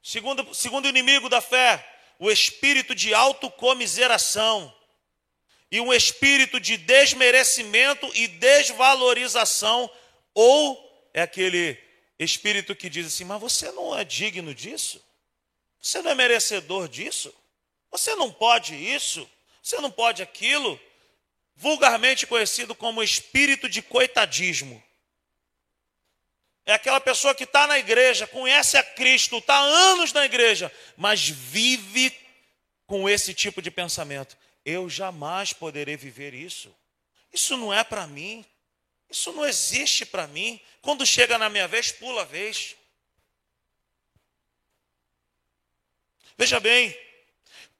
[0.00, 1.84] Segundo, segundo inimigo da fé,
[2.18, 4.72] o espírito de autocomiseração
[5.70, 9.90] e um espírito de desmerecimento e desvalorização,
[10.32, 11.76] ou é aquele
[12.18, 15.04] espírito que diz assim: Mas você não é digno disso?
[15.80, 17.34] Você não é merecedor disso?
[17.90, 19.28] Você não pode isso?
[19.62, 20.78] Você não pode aquilo?
[21.56, 24.82] Vulgarmente conhecido como espírito de coitadismo.
[26.64, 31.28] É aquela pessoa que está na igreja, conhece a Cristo, está anos na igreja, mas
[31.28, 32.16] vive
[32.86, 34.36] com esse tipo de pensamento.
[34.64, 36.74] Eu jamais poderei viver isso.
[37.32, 38.44] Isso não é para mim.
[39.08, 40.60] Isso não existe para mim.
[40.82, 42.76] Quando chega na minha vez, pula a vez.
[46.40, 46.98] Veja bem,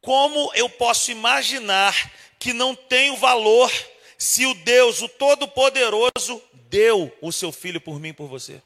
[0.03, 1.95] como eu posso imaginar
[2.39, 3.73] que não tenho valor
[4.19, 8.63] se o Deus, o Todo-Poderoso, deu o seu filho por mim e por você?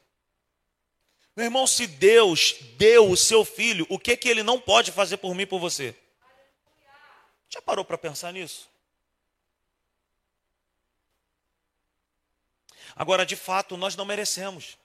[1.33, 5.15] Meu irmão, se Deus deu o seu filho, o que que ele não pode fazer
[5.15, 5.95] por mim e por você?
[7.47, 8.69] Já parou para pensar nisso?
[12.93, 14.77] Agora, de fato, nós não merecemos.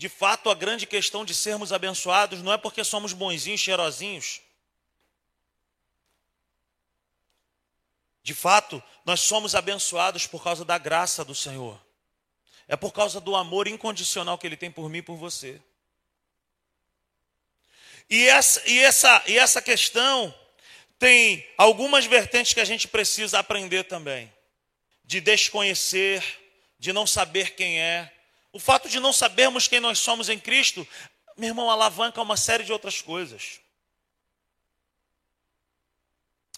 [0.00, 4.40] De fato, a grande questão de sermos abençoados não é porque somos bonzinhos, cheirosinhos.
[8.22, 11.78] De fato, nós somos abençoados por causa da graça do Senhor.
[12.66, 15.60] É por causa do amor incondicional que Ele tem por mim e por você.
[18.08, 20.34] E essa, e, essa, e essa questão
[20.98, 24.32] tem algumas vertentes que a gente precisa aprender também:
[25.04, 26.24] de desconhecer,
[26.78, 28.10] de não saber quem é.
[28.52, 30.86] O fato de não sabermos quem nós somos em Cristo,
[31.36, 33.60] meu irmão, alavanca uma série de outras coisas.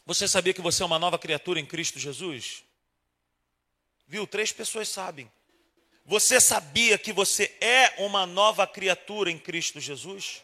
[0.04, 2.64] Você sabia que você é uma nova criatura em Cristo Jesus?
[4.06, 4.26] Viu?
[4.26, 5.30] Três pessoas sabem.
[6.04, 10.42] Você sabia que você é uma nova criatura em Cristo Jesus?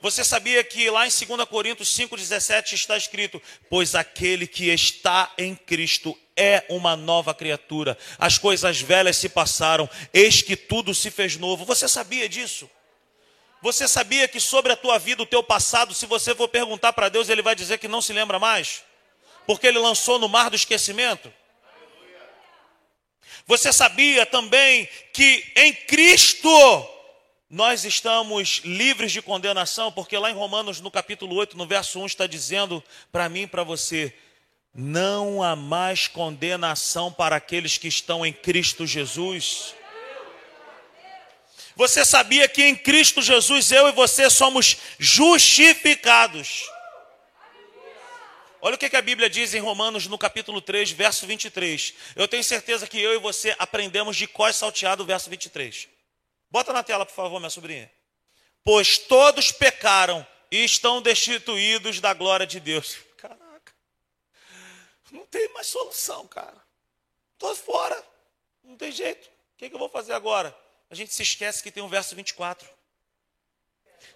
[0.00, 5.54] Você sabia que lá em 2 Coríntios 5,17 está escrito: Pois aquele que está em
[5.54, 11.36] Cristo é uma nova criatura, as coisas velhas se passaram, eis que tudo se fez
[11.36, 11.64] novo.
[11.64, 12.70] Você sabia disso?
[13.60, 17.08] Você sabia que sobre a tua vida, o teu passado, se você for perguntar para
[17.08, 18.84] Deus, Ele vai dizer que não se lembra mais?
[19.46, 21.32] Porque Ele lançou no mar do esquecimento?
[23.46, 26.48] Você sabia também que em Cristo
[27.50, 32.06] nós estamos livres de condenação, porque lá em Romanos, no capítulo 8, no verso 1,
[32.06, 34.14] está dizendo para mim e para você:
[34.74, 39.74] não há mais condenação para aqueles que estão em Cristo Jesus.
[41.74, 46.68] Você sabia que em Cristo Jesus eu e você somos justificados?
[48.60, 51.94] Olha o que a Bíblia diz em Romanos, no capítulo 3, verso 23.
[52.16, 55.88] Eu tenho certeza que eu e você aprendemos de cós salteado o verso 23.
[56.50, 57.88] Bota na tela, por favor, minha sobrinha.
[58.64, 63.07] Pois todos pecaram e estão destituídos da glória de Deus.
[65.10, 66.56] Não tem mais solução, cara.
[67.34, 68.04] Estou fora.
[68.62, 69.26] Não tem jeito.
[69.26, 70.56] O que, que eu vou fazer agora?
[70.90, 72.68] A gente se esquece que tem um verso 24.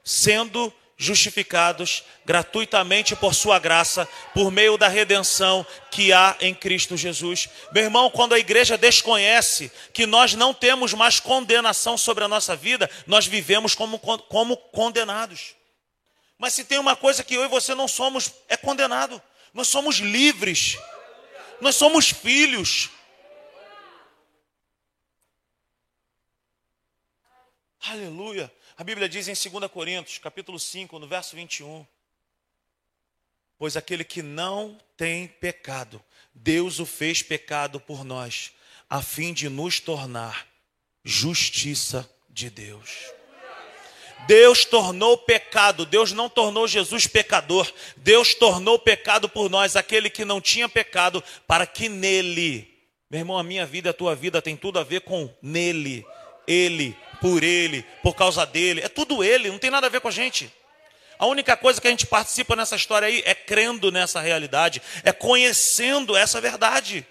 [0.05, 7.49] Sendo justificados gratuitamente por sua graça, por meio da redenção que há em Cristo Jesus.
[7.73, 12.55] Meu irmão, quando a igreja desconhece que nós não temos mais condenação sobre a nossa
[12.55, 15.57] vida, nós vivemos como, como condenados.
[16.39, 19.21] Mas se tem uma coisa que eu e você não somos, é condenado.
[19.53, 20.77] Nós somos livres.
[21.61, 22.91] Nós somos filhos.
[27.81, 28.53] Aleluia.
[28.77, 31.87] A Bíblia diz em 2 Coríntios, capítulo 5, no verso 21.
[33.59, 36.03] Pois aquele que não tem pecado,
[36.35, 38.53] Deus o fez pecado por nós,
[38.89, 40.49] a fim de nos tornar
[41.05, 43.13] justiça de Deus.
[44.27, 50.25] Deus tornou pecado, Deus não tornou Jesus pecador, Deus tornou pecado por nós, aquele que
[50.25, 52.69] não tinha pecado, para que nele,
[53.11, 56.07] meu irmão, a minha vida, a tua vida tem tudo a ver com nele,
[56.47, 58.81] ele por ele, por causa dele.
[58.81, 60.53] É tudo ele, não tem nada a ver com a gente.
[61.19, 65.13] A única coisa que a gente participa nessa história aí é crendo nessa realidade, é
[65.13, 67.07] conhecendo essa verdade,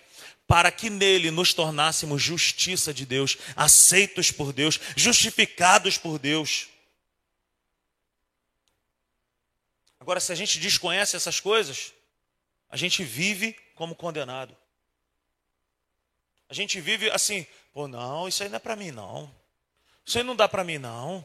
[0.46, 6.71] para que nele nos tornássemos justiça de Deus, aceitos por Deus, justificados por Deus.
[10.02, 11.94] Agora, se a gente desconhece essas coisas,
[12.68, 14.58] a gente vive como condenado.
[16.50, 19.32] A gente vive assim, pô, não, isso aí não é para mim, não.
[20.04, 21.24] Isso aí não dá para mim, não.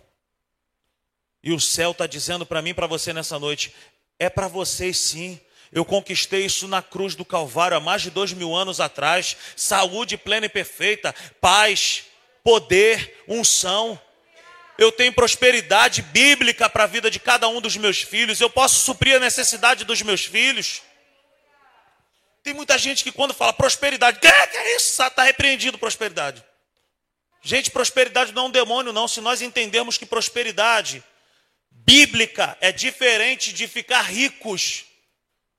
[1.43, 3.75] E o céu está dizendo para mim, para você nessa noite,
[4.19, 5.41] é para vocês sim.
[5.73, 9.39] Eu conquistei isso na cruz do Calvário há mais de dois mil anos atrás.
[9.57, 12.05] Saúde plena e perfeita, paz,
[12.45, 13.99] poder, unção.
[14.79, 18.41] Eu tenho prosperidade bíblica para a vida de cada um dos meus filhos.
[18.41, 20.83] Eu posso suprir a necessidade dos meus filhos.
[22.43, 25.03] Tem muita gente que quando fala prosperidade, que é, isso?
[25.03, 26.45] Está repreendido prosperidade.
[27.43, 29.09] Gente, prosperidade não é um demônio, não.
[29.09, 31.03] Se nós entendermos que prosperidade
[31.71, 34.85] bíblica é diferente de ficar ricos.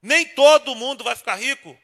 [0.01, 1.77] Nem todo mundo vai ficar rico.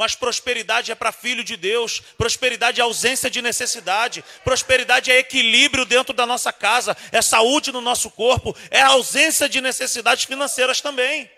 [0.00, 5.84] Mas prosperidade é para filho de Deus, prosperidade é ausência de necessidade, prosperidade é equilíbrio
[5.84, 11.30] dentro da nossa casa, é saúde no nosso corpo, é ausência de necessidades financeiras também.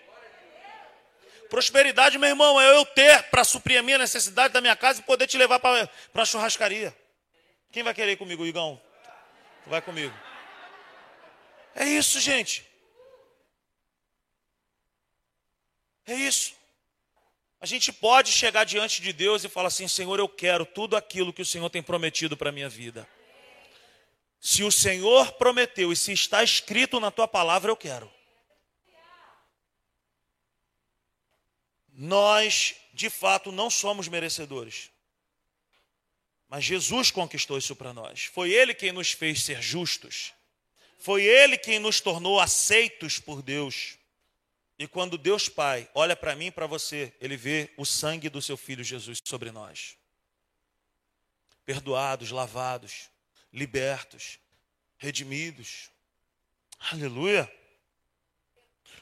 [1.49, 5.03] Prosperidade, meu irmão, é eu ter para suprir a minha necessidade da minha casa e
[5.03, 6.95] poder te levar para a churrascaria.
[7.69, 8.81] Quem vai querer ir comigo, Igão?
[9.67, 10.17] vai comigo.
[11.75, 12.65] É isso, gente.
[16.07, 16.62] É isso.
[17.63, 21.31] A gente pode chegar diante de Deus e falar assim: Senhor, eu quero tudo aquilo
[21.31, 23.07] que o Senhor tem prometido para a minha vida.
[24.37, 28.11] Se o Senhor prometeu e se está escrito na tua palavra, eu quero.
[31.93, 34.91] Nós, de fato, não somos merecedores.
[36.49, 38.25] Mas Jesus conquistou isso para nós.
[38.25, 40.33] Foi Ele quem nos fez ser justos.
[40.99, 43.97] Foi Ele quem nos tornou aceitos por Deus.
[44.83, 48.41] E quando Deus Pai olha para mim e para você, Ele vê o sangue do
[48.41, 49.95] seu Filho Jesus sobre nós.
[51.65, 53.09] Perdoados, lavados,
[53.53, 54.39] libertos,
[54.97, 55.89] redimidos.
[56.91, 57.49] Aleluia.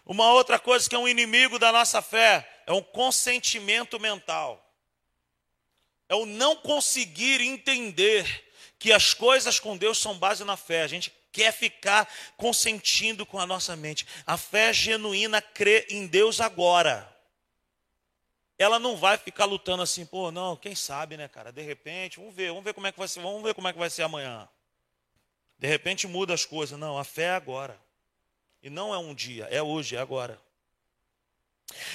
[0.05, 4.63] Uma outra coisa que é um inimigo da nossa fé é um consentimento mental.
[6.07, 10.83] É o não conseguir entender que as coisas com Deus são base na fé.
[10.83, 12.07] A gente quer ficar
[12.37, 14.05] consentindo com a nossa mente.
[14.25, 17.07] A fé genuína crê em Deus agora.
[18.57, 21.51] Ela não vai ficar lutando assim, pô, não, quem sabe, né, cara?
[21.51, 23.73] De repente, vamos ver, vamos ver como é que vai ser, vamos ver como é
[23.73, 24.47] que vai ser amanhã.
[25.57, 26.77] De repente muda as coisas.
[26.77, 27.79] Não, a fé é agora.
[28.61, 30.39] E não é um dia, é hoje, é agora.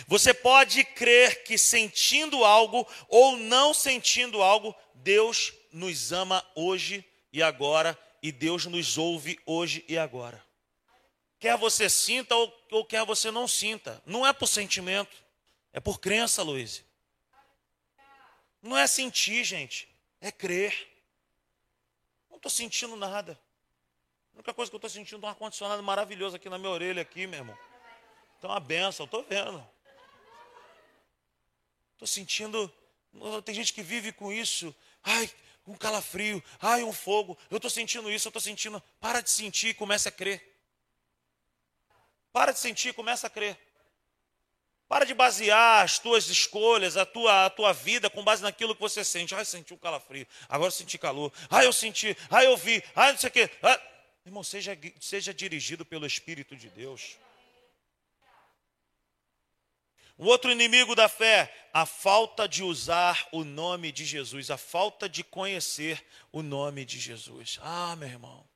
[0.09, 7.43] Você pode crer que sentindo algo ou não sentindo algo, Deus nos ama hoje e
[7.43, 7.97] agora
[8.27, 10.45] e Deus nos ouve hoje e agora.
[11.39, 14.03] Quer você sinta ou, ou quer você não sinta.
[14.05, 15.17] Não é por sentimento,
[15.73, 16.85] é por crença, Luiz.
[18.61, 19.89] Não é sentir, gente,
[20.21, 20.89] é crer.
[22.29, 23.39] Não estou sentindo nada.
[24.33, 27.03] A única coisa que eu estou sentindo é um ar-condicionado maravilhoso aqui na minha orelha,
[27.03, 27.59] aqui, meu irmão.
[28.39, 29.65] Então, uma benção, estou vendo.
[31.93, 32.73] Estou sentindo.
[33.45, 34.75] Tem gente que vive com isso.
[35.05, 35.31] Ai,
[35.67, 38.83] um calafrio, ai, um fogo, eu estou sentindo isso, eu estou sentindo.
[39.01, 40.43] Para de sentir e começa a crer.
[42.33, 43.59] Para de sentir e começa a crer.
[44.89, 48.81] Para de basear as tuas escolhas, a tua, a tua vida com base naquilo que
[48.81, 49.35] você sente.
[49.35, 51.33] Ai, senti um calafrio, agora eu senti calor.
[51.51, 53.51] Ai, eu senti, ai, eu vi, ai, não sei o quê.
[53.63, 53.81] Ai.
[54.25, 57.17] Irmão, seja, seja dirigido pelo Espírito de Deus.
[60.19, 65.09] O outro inimigo da fé, a falta de usar o nome de Jesus, a falta
[65.09, 66.03] de conhecer
[66.33, 67.59] o nome de Jesus.
[67.61, 68.49] Ah, meu irmão.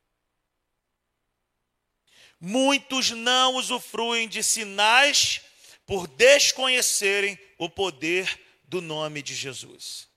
[2.39, 5.41] Muitos não usufruem de sinais
[5.85, 10.09] por desconhecerem o poder do nome de Jesus.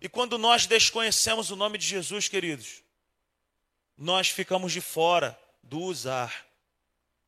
[0.00, 2.82] E quando nós desconhecemos o nome de Jesus, queridos,
[3.98, 6.46] nós ficamos de fora do usar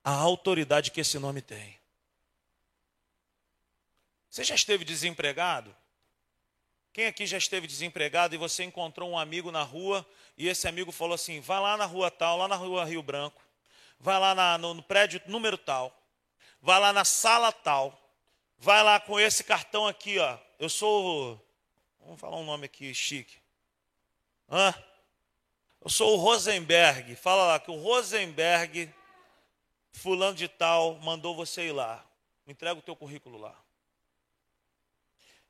[0.02, 1.77] a autoridade que esse nome tem.
[4.30, 5.74] Você já esteve desempregado?
[6.92, 10.06] Quem aqui já esteve desempregado e você encontrou um amigo na rua
[10.36, 13.40] e esse amigo falou assim: vai lá na rua tal, lá na rua Rio Branco,
[13.98, 15.96] vai lá na, no, no prédio número tal,
[16.60, 17.96] vai lá na sala tal,
[18.58, 20.38] vai lá com esse cartão aqui, ó.
[20.58, 21.40] Eu sou.
[22.00, 23.36] Vamos falar um nome aqui chique.
[24.50, 24.74] Hã?
[25.80, 27.14] Eu sou o Rosenberg.
[27.16, 28.92] Fala lá que o Rosenberg,
[29.92, 32.04] fulano de tal, mandou você ir lá.
[32.46, 33.54] Entrega o teu currículo lá.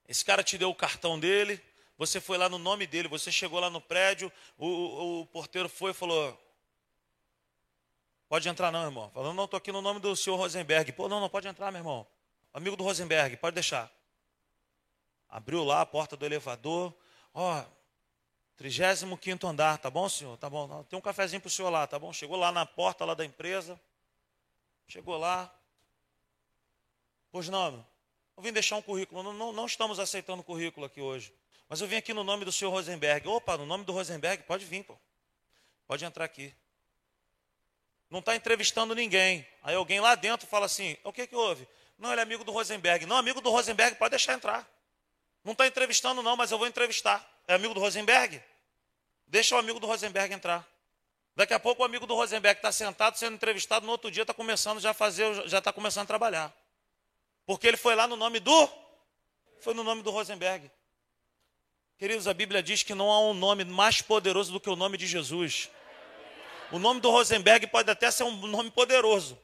[0.09, 1.63] Esse cara te deu o cartão dele,
[1.99, 5.69] você foi lá no nome dele, você chegou lá no prédio, o, o, o porteiro
[5.69, 6.37] foi e falou:
[8.29, 9.11] Pode entrar, não, irmão.
[9.11, 10.93] Falando, não, estou aqui no nome do senhor Rosenberg.
[10.93, 12.07] Pô, não, não pode entrar, meu irmão.
[12.53, 13.91] Amigo do Rosenberg, pode deixar.
[15.29, 16.95] Abriu lá a porta do elevador.
[17.33, 17.65] Ó,
[18.57, 20.37] 35 andar, tá bom, senhor?
[20.37, 20.83] Tá bom.
[20.85, 22.13] Tem um cafezinho para o senhor lá, tá bom?
[22.13, 23.81] Chegou lá na porta lá da empresa.
[24.87, 25.55] Chegou lá.
[27.31, 27.85] Pois não,
[28.39, 29.21] eu vim deixar um currículo.
[29.21, 31.35] Não, não, não estamos aceitando currículo aqui hoje.
[31.69, 33.27] Mas eu vim aqui no nome do senhor Rosenberg.
[33.27, 34.97] Opa, no nome do Rosenberg, pode vir, pô.
[35.89, 36.55] Pode entrar aqui.
[38.09, 39.45] Não está entrevistando ninguém.
[39.61, 41.67] Aí alguém lá dentro fala assim: o que, que houve?
[41.99, 43.07] Não, ele é amigo do Rosenberg.
[43.07, 44.67] Não, amigo do Rosenberg, pode deixar entrar.
[45.43, 47.29] Não está entrevistando, não, mas eu vou entrevistar.
[47.49, 48.41] É amigo do Rosenberg?
[49.27, 50.65] Deixa o amigo do Rosenberg entrar.
[51.35, 54.33] Daqui a pouco o amigo do Rosenberg está sentado sendo entrevistado, no outro dia está
[54.33, 56.58] começando já fazer, já está começando a trabalhar.
[57.49, 58.69] Porque ele foi lá no nome do.
[59.63, 60.71] Foi no nome do Rosenberg.
[61.97, 64.99] Queridos, a Bíblia diz que não há um nome mais poderoso do que o nome
[64.99, 65.71] de Jesus.
[66.71, 69.39] O nome do Rosenberg pode até ser um nome poderoso.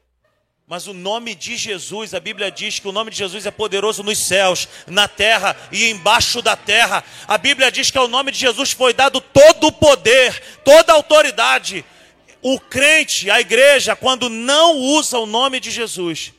[0.67, 4.03] Mas o nome de Jesus, a Bíblia diz que o nome de Jesus é poderoso
[4.03, 7.03] nos céus, na terra e embaixo da terra.
[7.27, 10.97] A Bíblia diz que ao nome de Jesus foi dado todo o poder, toda a
[10.97, 11.83] autoridade.
[12.43, 16.35] O crente, a igreja, quando não usa o nome de Jesus,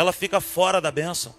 [0.00, 1.34] ela fica fora da bênção.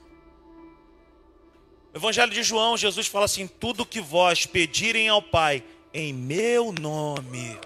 [1.91, 6.71] No Evangelho de João, Jesus fala assim: tudo que vós pedirem ao Pai em meu
[6.71, 7.59] nome,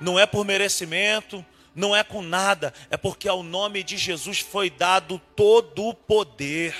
[0.00, 1.44] não é por merecimento,
[1.74, 6.74] não é com nada, é porque ao nome de Jesus foi dado todo o poder.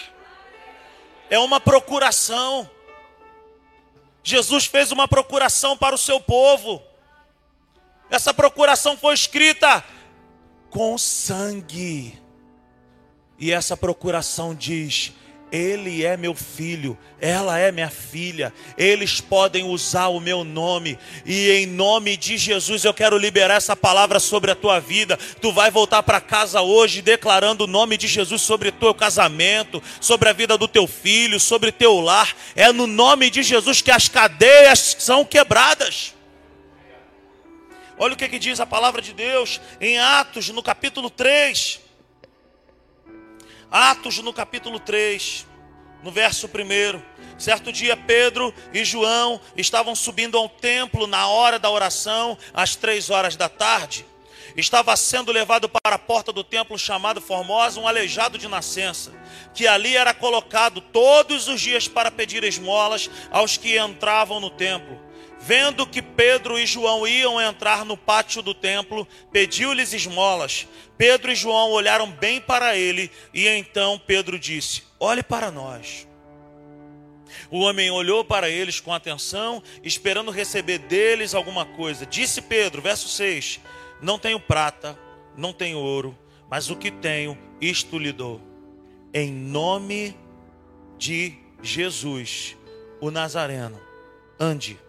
[1.29, 2.71] É uma procuração.
[4.23, 6.81] Jesus fez uma procuração para o seu povo.
[8.09, 9.85] Essa procuração foi escrita
[10.71, 12.24] com sangue.
[13.39, 15.13] E essa procuração diz:
[15.55, 18.53] ele é meu filho, ela é minha filha.
[18.77, 20.99] Eles podem usar o meu nome.
[21.25, 25.17] E em nome de Jesus eu quero liberar essa palavra sobre a tua vida.
[25.41, 29.81] Tu vai voltar para casa hoje declarando o nome de Jesus sobre o teu casamento,
[30.01, 32.35] sobre a vida do teu filho, sobre teu lar.
[32.57, 36.15] É no nome de Jesus que as cadeias são quebradas.
[37.97, 41.84] Olha o que, que diz a palavra de Deus em Atos, no capítulo 3.
[43.77, 45.49] Atos no capítulo 3,
[46.01, 47.03] no verso 1.
[47.37, 53.11] Certo dia, Pedro e João estavam subindo ao templo na hora da oração, às três
[53.11, 54.07] horas da tarde.
[54.57, 59.13] Estava sendo levado para a porta do templo chamado Formosa um aleijado de nascença,
[59.53, 65.04] que ali era colocado todos os dias para pedir esmolas aos que entravam no templo.
[65.47, 70.67] Vendo que Pedro e João iam entrar no pátio do templo, pediu-lhes esmolas.
[70.97, 76.09] Pedro e João olharam bem para ele, e então Pedro disse: Olhe para nós.
[77.51, 82.07] O homem olhou para eles com atenção, esperando receber deles alguma coisa.
[82.07, 83.61] Disse Pedro, verso 6:
[84.01, 84.99] Não tenho prata,
[85.37, 86.19] não tenho ouro,
[86.49, 88.41] mas o que tenho, isto lhe dou.
[89.13, 90.17] Em nome
[90.97, 92.57] de Jesus,
[92.99, 93.79] o Nazareno,
[94.41, 94.83] ande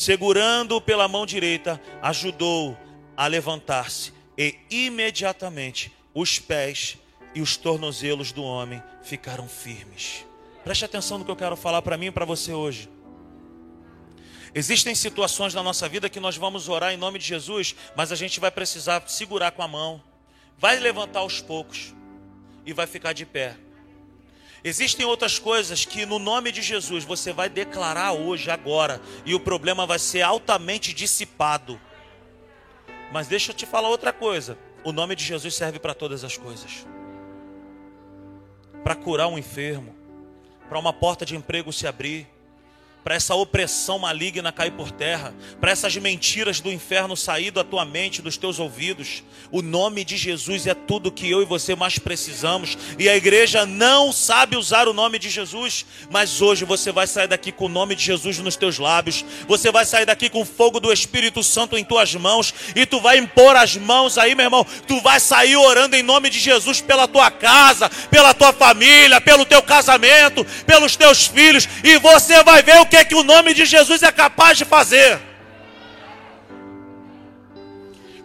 [0.00, 2.74] segurando-o pela mão direita, ajudou
[3.14, 6.96] a levantar-se e imediatamente os pés
[7.34, 10.24] e os tornozelos do homem ficaram firmes.
[10.64, 12.88] Preste atenção no que eu quero falar para mim e para você hoje.
[14.54, 18.16] Existem situações na nossa vida que nós vamos orar em nome de Jesus, mas a
[18.16, 20.02] gente vai precisar segurar com a mão,
[20.56, 21.94] vai levantar aos poucos
[22.64, 23.54] e vai ficar de pé.
[24.62, 29.40] Existem outras coisas que no nome de Jesus você vai declarar hoje, agora, e o
[29.40, 31.80] problema vai ser altamente dissipado.
[33.12, 36.36] Mas deixa eu te falar outra coisa: o nome de Jesus serve para todas as
[36.36, 36.86] coisas.
[38.84, 39.94] Para curar um enfermo,
[40.68, 42.28] para uma porta de emprego se abrir
[43.02, 47.84] para essa opressão maligna cair por terra, para essas mentiras do inferno sair da tua
[47.84, 49.22] mente, dos teus ouvidos.
[49.50, 53.64] O nome de Jesus é tudo que eu e você mais precisamos, e a igreja
[53.64, 57.68] não sabe usar o nome de Jesus, mas hoje você vai sair daqui com o
[57.68, 61.42] nome de Jesus nos teus lábios, você vai sair daqui com o fogo do Espírito
[61.42, 65.18] Santo em tuas mãos, e tu vai impor as mãos aí, meu irmão, tu vai
[65.18, 70.44] sair orando em nome de Jesus pela tua casa, pela tua família, pelo teu casamento,
[70.66, 74.02] pelos teus filhos, e você vai ver o que é que o nome de Jesus
[74.02, 75.20] é capaz de fazer.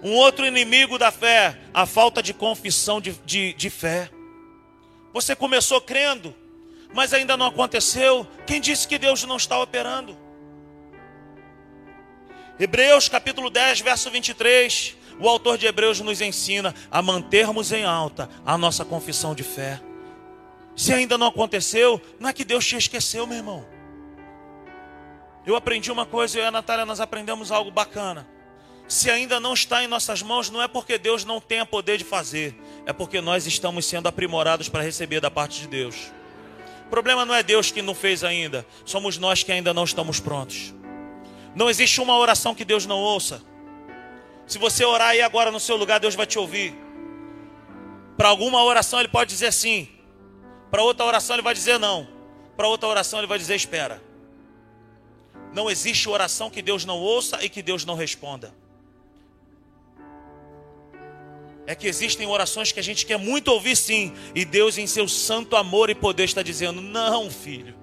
[0.01, 4.09] Um outro inimigo da fé, a falta de confissão de, de, de fé.
[5.13, 6.35] Você começou crendo,
[6.93, 8.27] mas ainda não aconteceu.
[8.45, 10.17] Quem disse que Deus não está operando?
[12.59, 14.97] Hebreus capítulo 10, verso 23.
[15.19, 19.79] O autor de Hebreus nos ensina a mantermos em alta a nossa confissão de fé.
[20.75, 23.74] Se ainda não aconteceu, não é que Deus te esqueceu, meu irmão.
[25.45, 28.27] Eu aprendi uma coisa, eu e a Natália nós aprendemos algo bacana.
[28.87, 32.03] Se ainda não está em nossas mãos, não é porque Deus não tenha poder de
[32.03, 36.11] fazer, é porque nós estamos sendo aprimorados para receber da parte de Deus.
[36.85, 40.19] O problema não é Deus que não fez ainda, somos nós que ainda não estamos
[40.19, 40.73] prontos.
[41.55, 43.41] Não existe uma oração que Deus não ouça.
[44.45, 46.75] Se você orar aí agora no seu lugar, Deus vai te ouvir.
[48.17, 49.89] Para alguma oração ele pode dizer sim,
[50.69, 52.07] para outra oração ele vai dizer não.
[52.55, 54.01] para outra oração ele vai dizer: espera.
[55.55, 58.53] Não existe oração que Deus não ouça e que Deus não responda.
[61.65, 65.07] É que existem orações que a gente quer muito ouvir sim, e Deus, em seu
[65.07, 67.73] santo amor e poder, está dizendo: não, filho,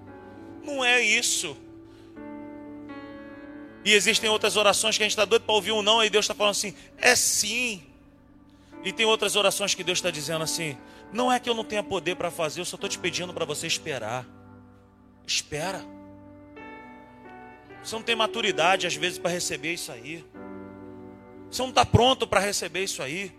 [0.63, 1.57] não é isso.
[3.83, 6.27] E existem outras orações que a gente está doido para ouvir um não, e Deus
[6.27, 7.83] está falando assim: é sim.
[8.85, 10.77] E tem outras orações que Deus está dizendo assim:
[11.11, 13.47] não é que eu não tenha poder para fazer, eu só estou te pedindo para
[13.47, 14.27] você esperar.
[15.27, 16.02] Espera.
[17.83, 20.25] Você não tem maturidade às vezes para receber isso aí.
[21.51, 23.33] Você não está pronto para receber isso aí.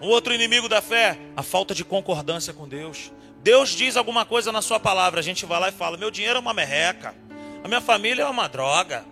[0.00, 3.12] Um outro inimigo da fé, a falta de concordância com Deus.
[3.42, 6.36] Deus diz alguma coisa na sua palavra, a gente vai lá e fala: meu dinheiro
[6.36, 7.14] é uma merreca,
[7.64, 9.04] a minha família é uma droga.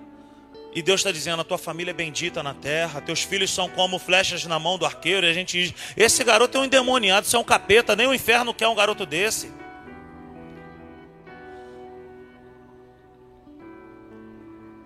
[0.74, 3.98] E Deus está dizendo: a tua família é bendita na terra, teus filhos são como
[3.98, 5.26] flechas na mão do arqueiro.
[5.26, 8.14] E a gente diz: esse garoto é um endemoniado, isso é um capeta, nem o
[8.14, 9.50] inferno quer um garoto desse.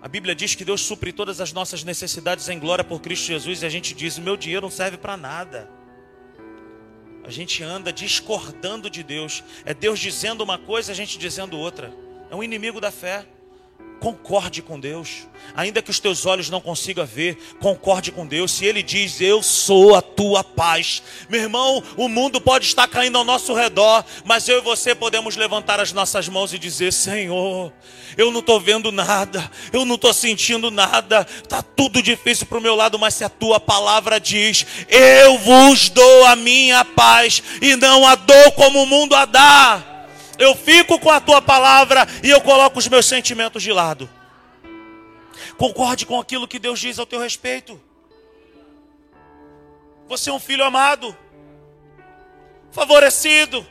[0.03, 3.63] A Bíblia diz que Deus supre todas as nossas necessidades em glória por Cristo Jesus
[3.63, 5.69] e a gente diz: meu dinheiro não serve para nada.
[7.23, 9.41] A gente anda discordando de Deus.
[9.63, 11.93] É Deus dizendo uma coisa, a gente dizendo outra.
[12.29, 13.25] É um inimigo da fé.
[14.03, 15.29] Concorde com Deus.
[15.55, 18.51] Ainda que os teus olhos não consigam ver, concorde com Deus.
[18.51, 21.01] Se Ele diz, Eu sou a tua paz.
[21.29, 25.37] Meu irmão, o mundo pode estar caindo ao nosso redor, mas eu e você podemos
[25.37, 27.71] levantar as nossas mãos e dizer: Senhor,
[28.17, 32.61] eu não estou vendo nada, eu não estou sentindo nada, está tudo difícil para o
[32.61, 37.77] meu lado, mas se a tua palavra diz, eu vos dou a minha paz e
[37.77, 39.92] não a dou como o mundo a dá.
[40.37, 44.09] Eu fico com a tua palavra e eu coloco os meus sentimentos de lado.
[45.57, 47.79] Concorde com aquilo que Deus diz ao teu respeito.
[50.07, 51.15] Você é um filho amado,
[52.71, 53.65] favorecido,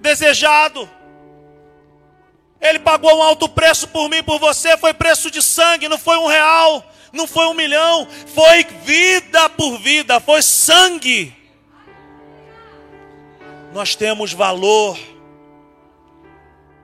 [0.00, 0.88] desejado.
[2.60, 6.18] Ele pagou um alto preço por mim, por você, foi preço de sangue, não foi
[6.18, 11.34] um real, não foi um milhão, foi vida por vida, foi sangue.
[13.72, 14.98] Nós temos valor.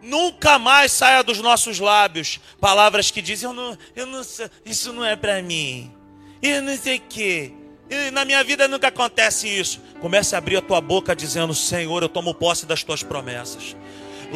[0.02, 4.22] Nunca mais saia dos nossos lábios palavras que dizem: eu não, eu não,
[4.64, 5.92] isso não é para mim,
[6.42, 7.52] eu não sei o quê.
[8.12, 9.80] Na minha vida nunca acontece isso.
[10.00, 13.76] Comece a abrir a tua boca dizendo: Senhor, eu tomo posse das tuas promessas.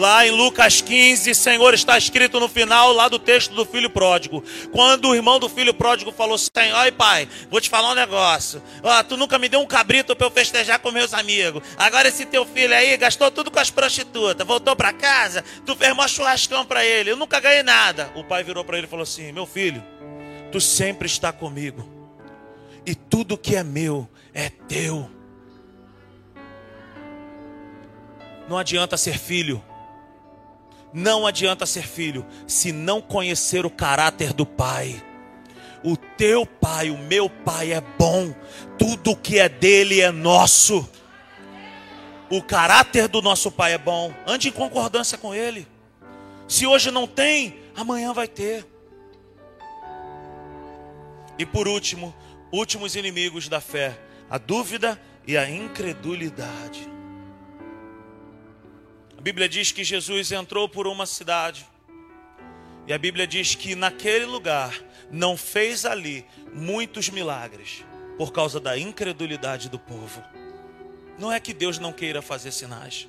[0.01, 4.43] Lá em Lucas 15, Senhor, está escrito no final lá do texto do filho pródigo.
[4.73, 8.63] Quando o irmão do filho pródigo falou: Senhor, ai pai, vou te falar um negócio.
[8.83, 11.63] Ó, tu nunca me deu um cabrito para eu festejar com meus amigos.
[11.77, 14.47] Agora esse teu filho aí gastou tudo com as prostitutas.
[14.47, 17.11] Voltou para casa, tu fez mó churrascão para ele.
[17.11, 18.11] Eu nunca ganhei nada.
[18.15, 19.85] O pai virou para ele e falou assim: Meu filho,
[20.51, 21.87] tu sempre está comigo.
[22.87, 25.11] E tudo que é meu é teu.
[28.49, 29.63] Não adianta ser filho
[30.93, 35.03] não adianta ser filho se não conhecer o caráter do pai.
[35.83, 38.35] O teu pai, o meu pai é bom,
[38.79, 40.89] tudo que é dele é nosso.
[42.31, 45.67] O caráter do nosso pai é bom, ande em concordância com ele.
[46.47, 48.67] Se hoje não tem, amanhã vai ter.
[51.39, 52.15] E por último,
[52.53, 57.00] últimos inimigos da fé: a dúvida e a incredulidade.
[59.21, 61.69] A Bíblia diz que Jesus entrou por uma cidade.
[62.87, 64.75] E a Bíblia diz que naquele lugar
[65.11, 67.85] não fez ali muitos milagres
[68.17, 70.25] por causa da incredulidade do povo.
[71.19, 73.07] Não é que Deus não queira fazer sinais.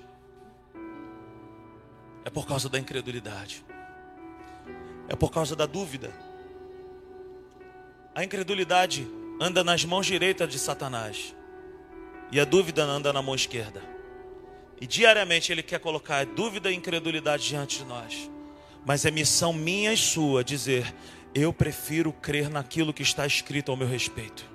[2.26, 3.64] É por causa da incredulidade.
[5.08, 6.12] É por causa da dúvida.
[8.14, 9.08] A incredulidade
[9.40, 11.34] anda nas mãos direitas de Satanás.
[12.34, 13.91] E a dúvida anda na mão esquerda.
[14.82, 18.30] E diariamente Ele quer colocar dúvida e incredulidade diante de nós.
[18.84, 20.92] Mas é missão minha e sua dizer:
[21.36, 24.50] eu prefiro crer naquilo que está escrito ao meu respeito.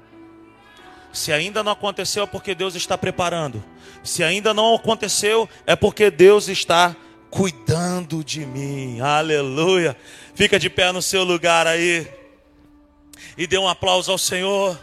[1.12, 3.64] Se ainda não aconteceu, é porque Deus está preparando.
[4.02, 6.94] Se ainda não aconteceu, é porque Deus está
[7.30, 9.00] cuidando de mim.
[9.00, 9.96] Aleluia.
[10.34, 12.06] Fica de pé no seu lugar aí.
[13.38, 14.78] E dê um aplauso ao Senhor.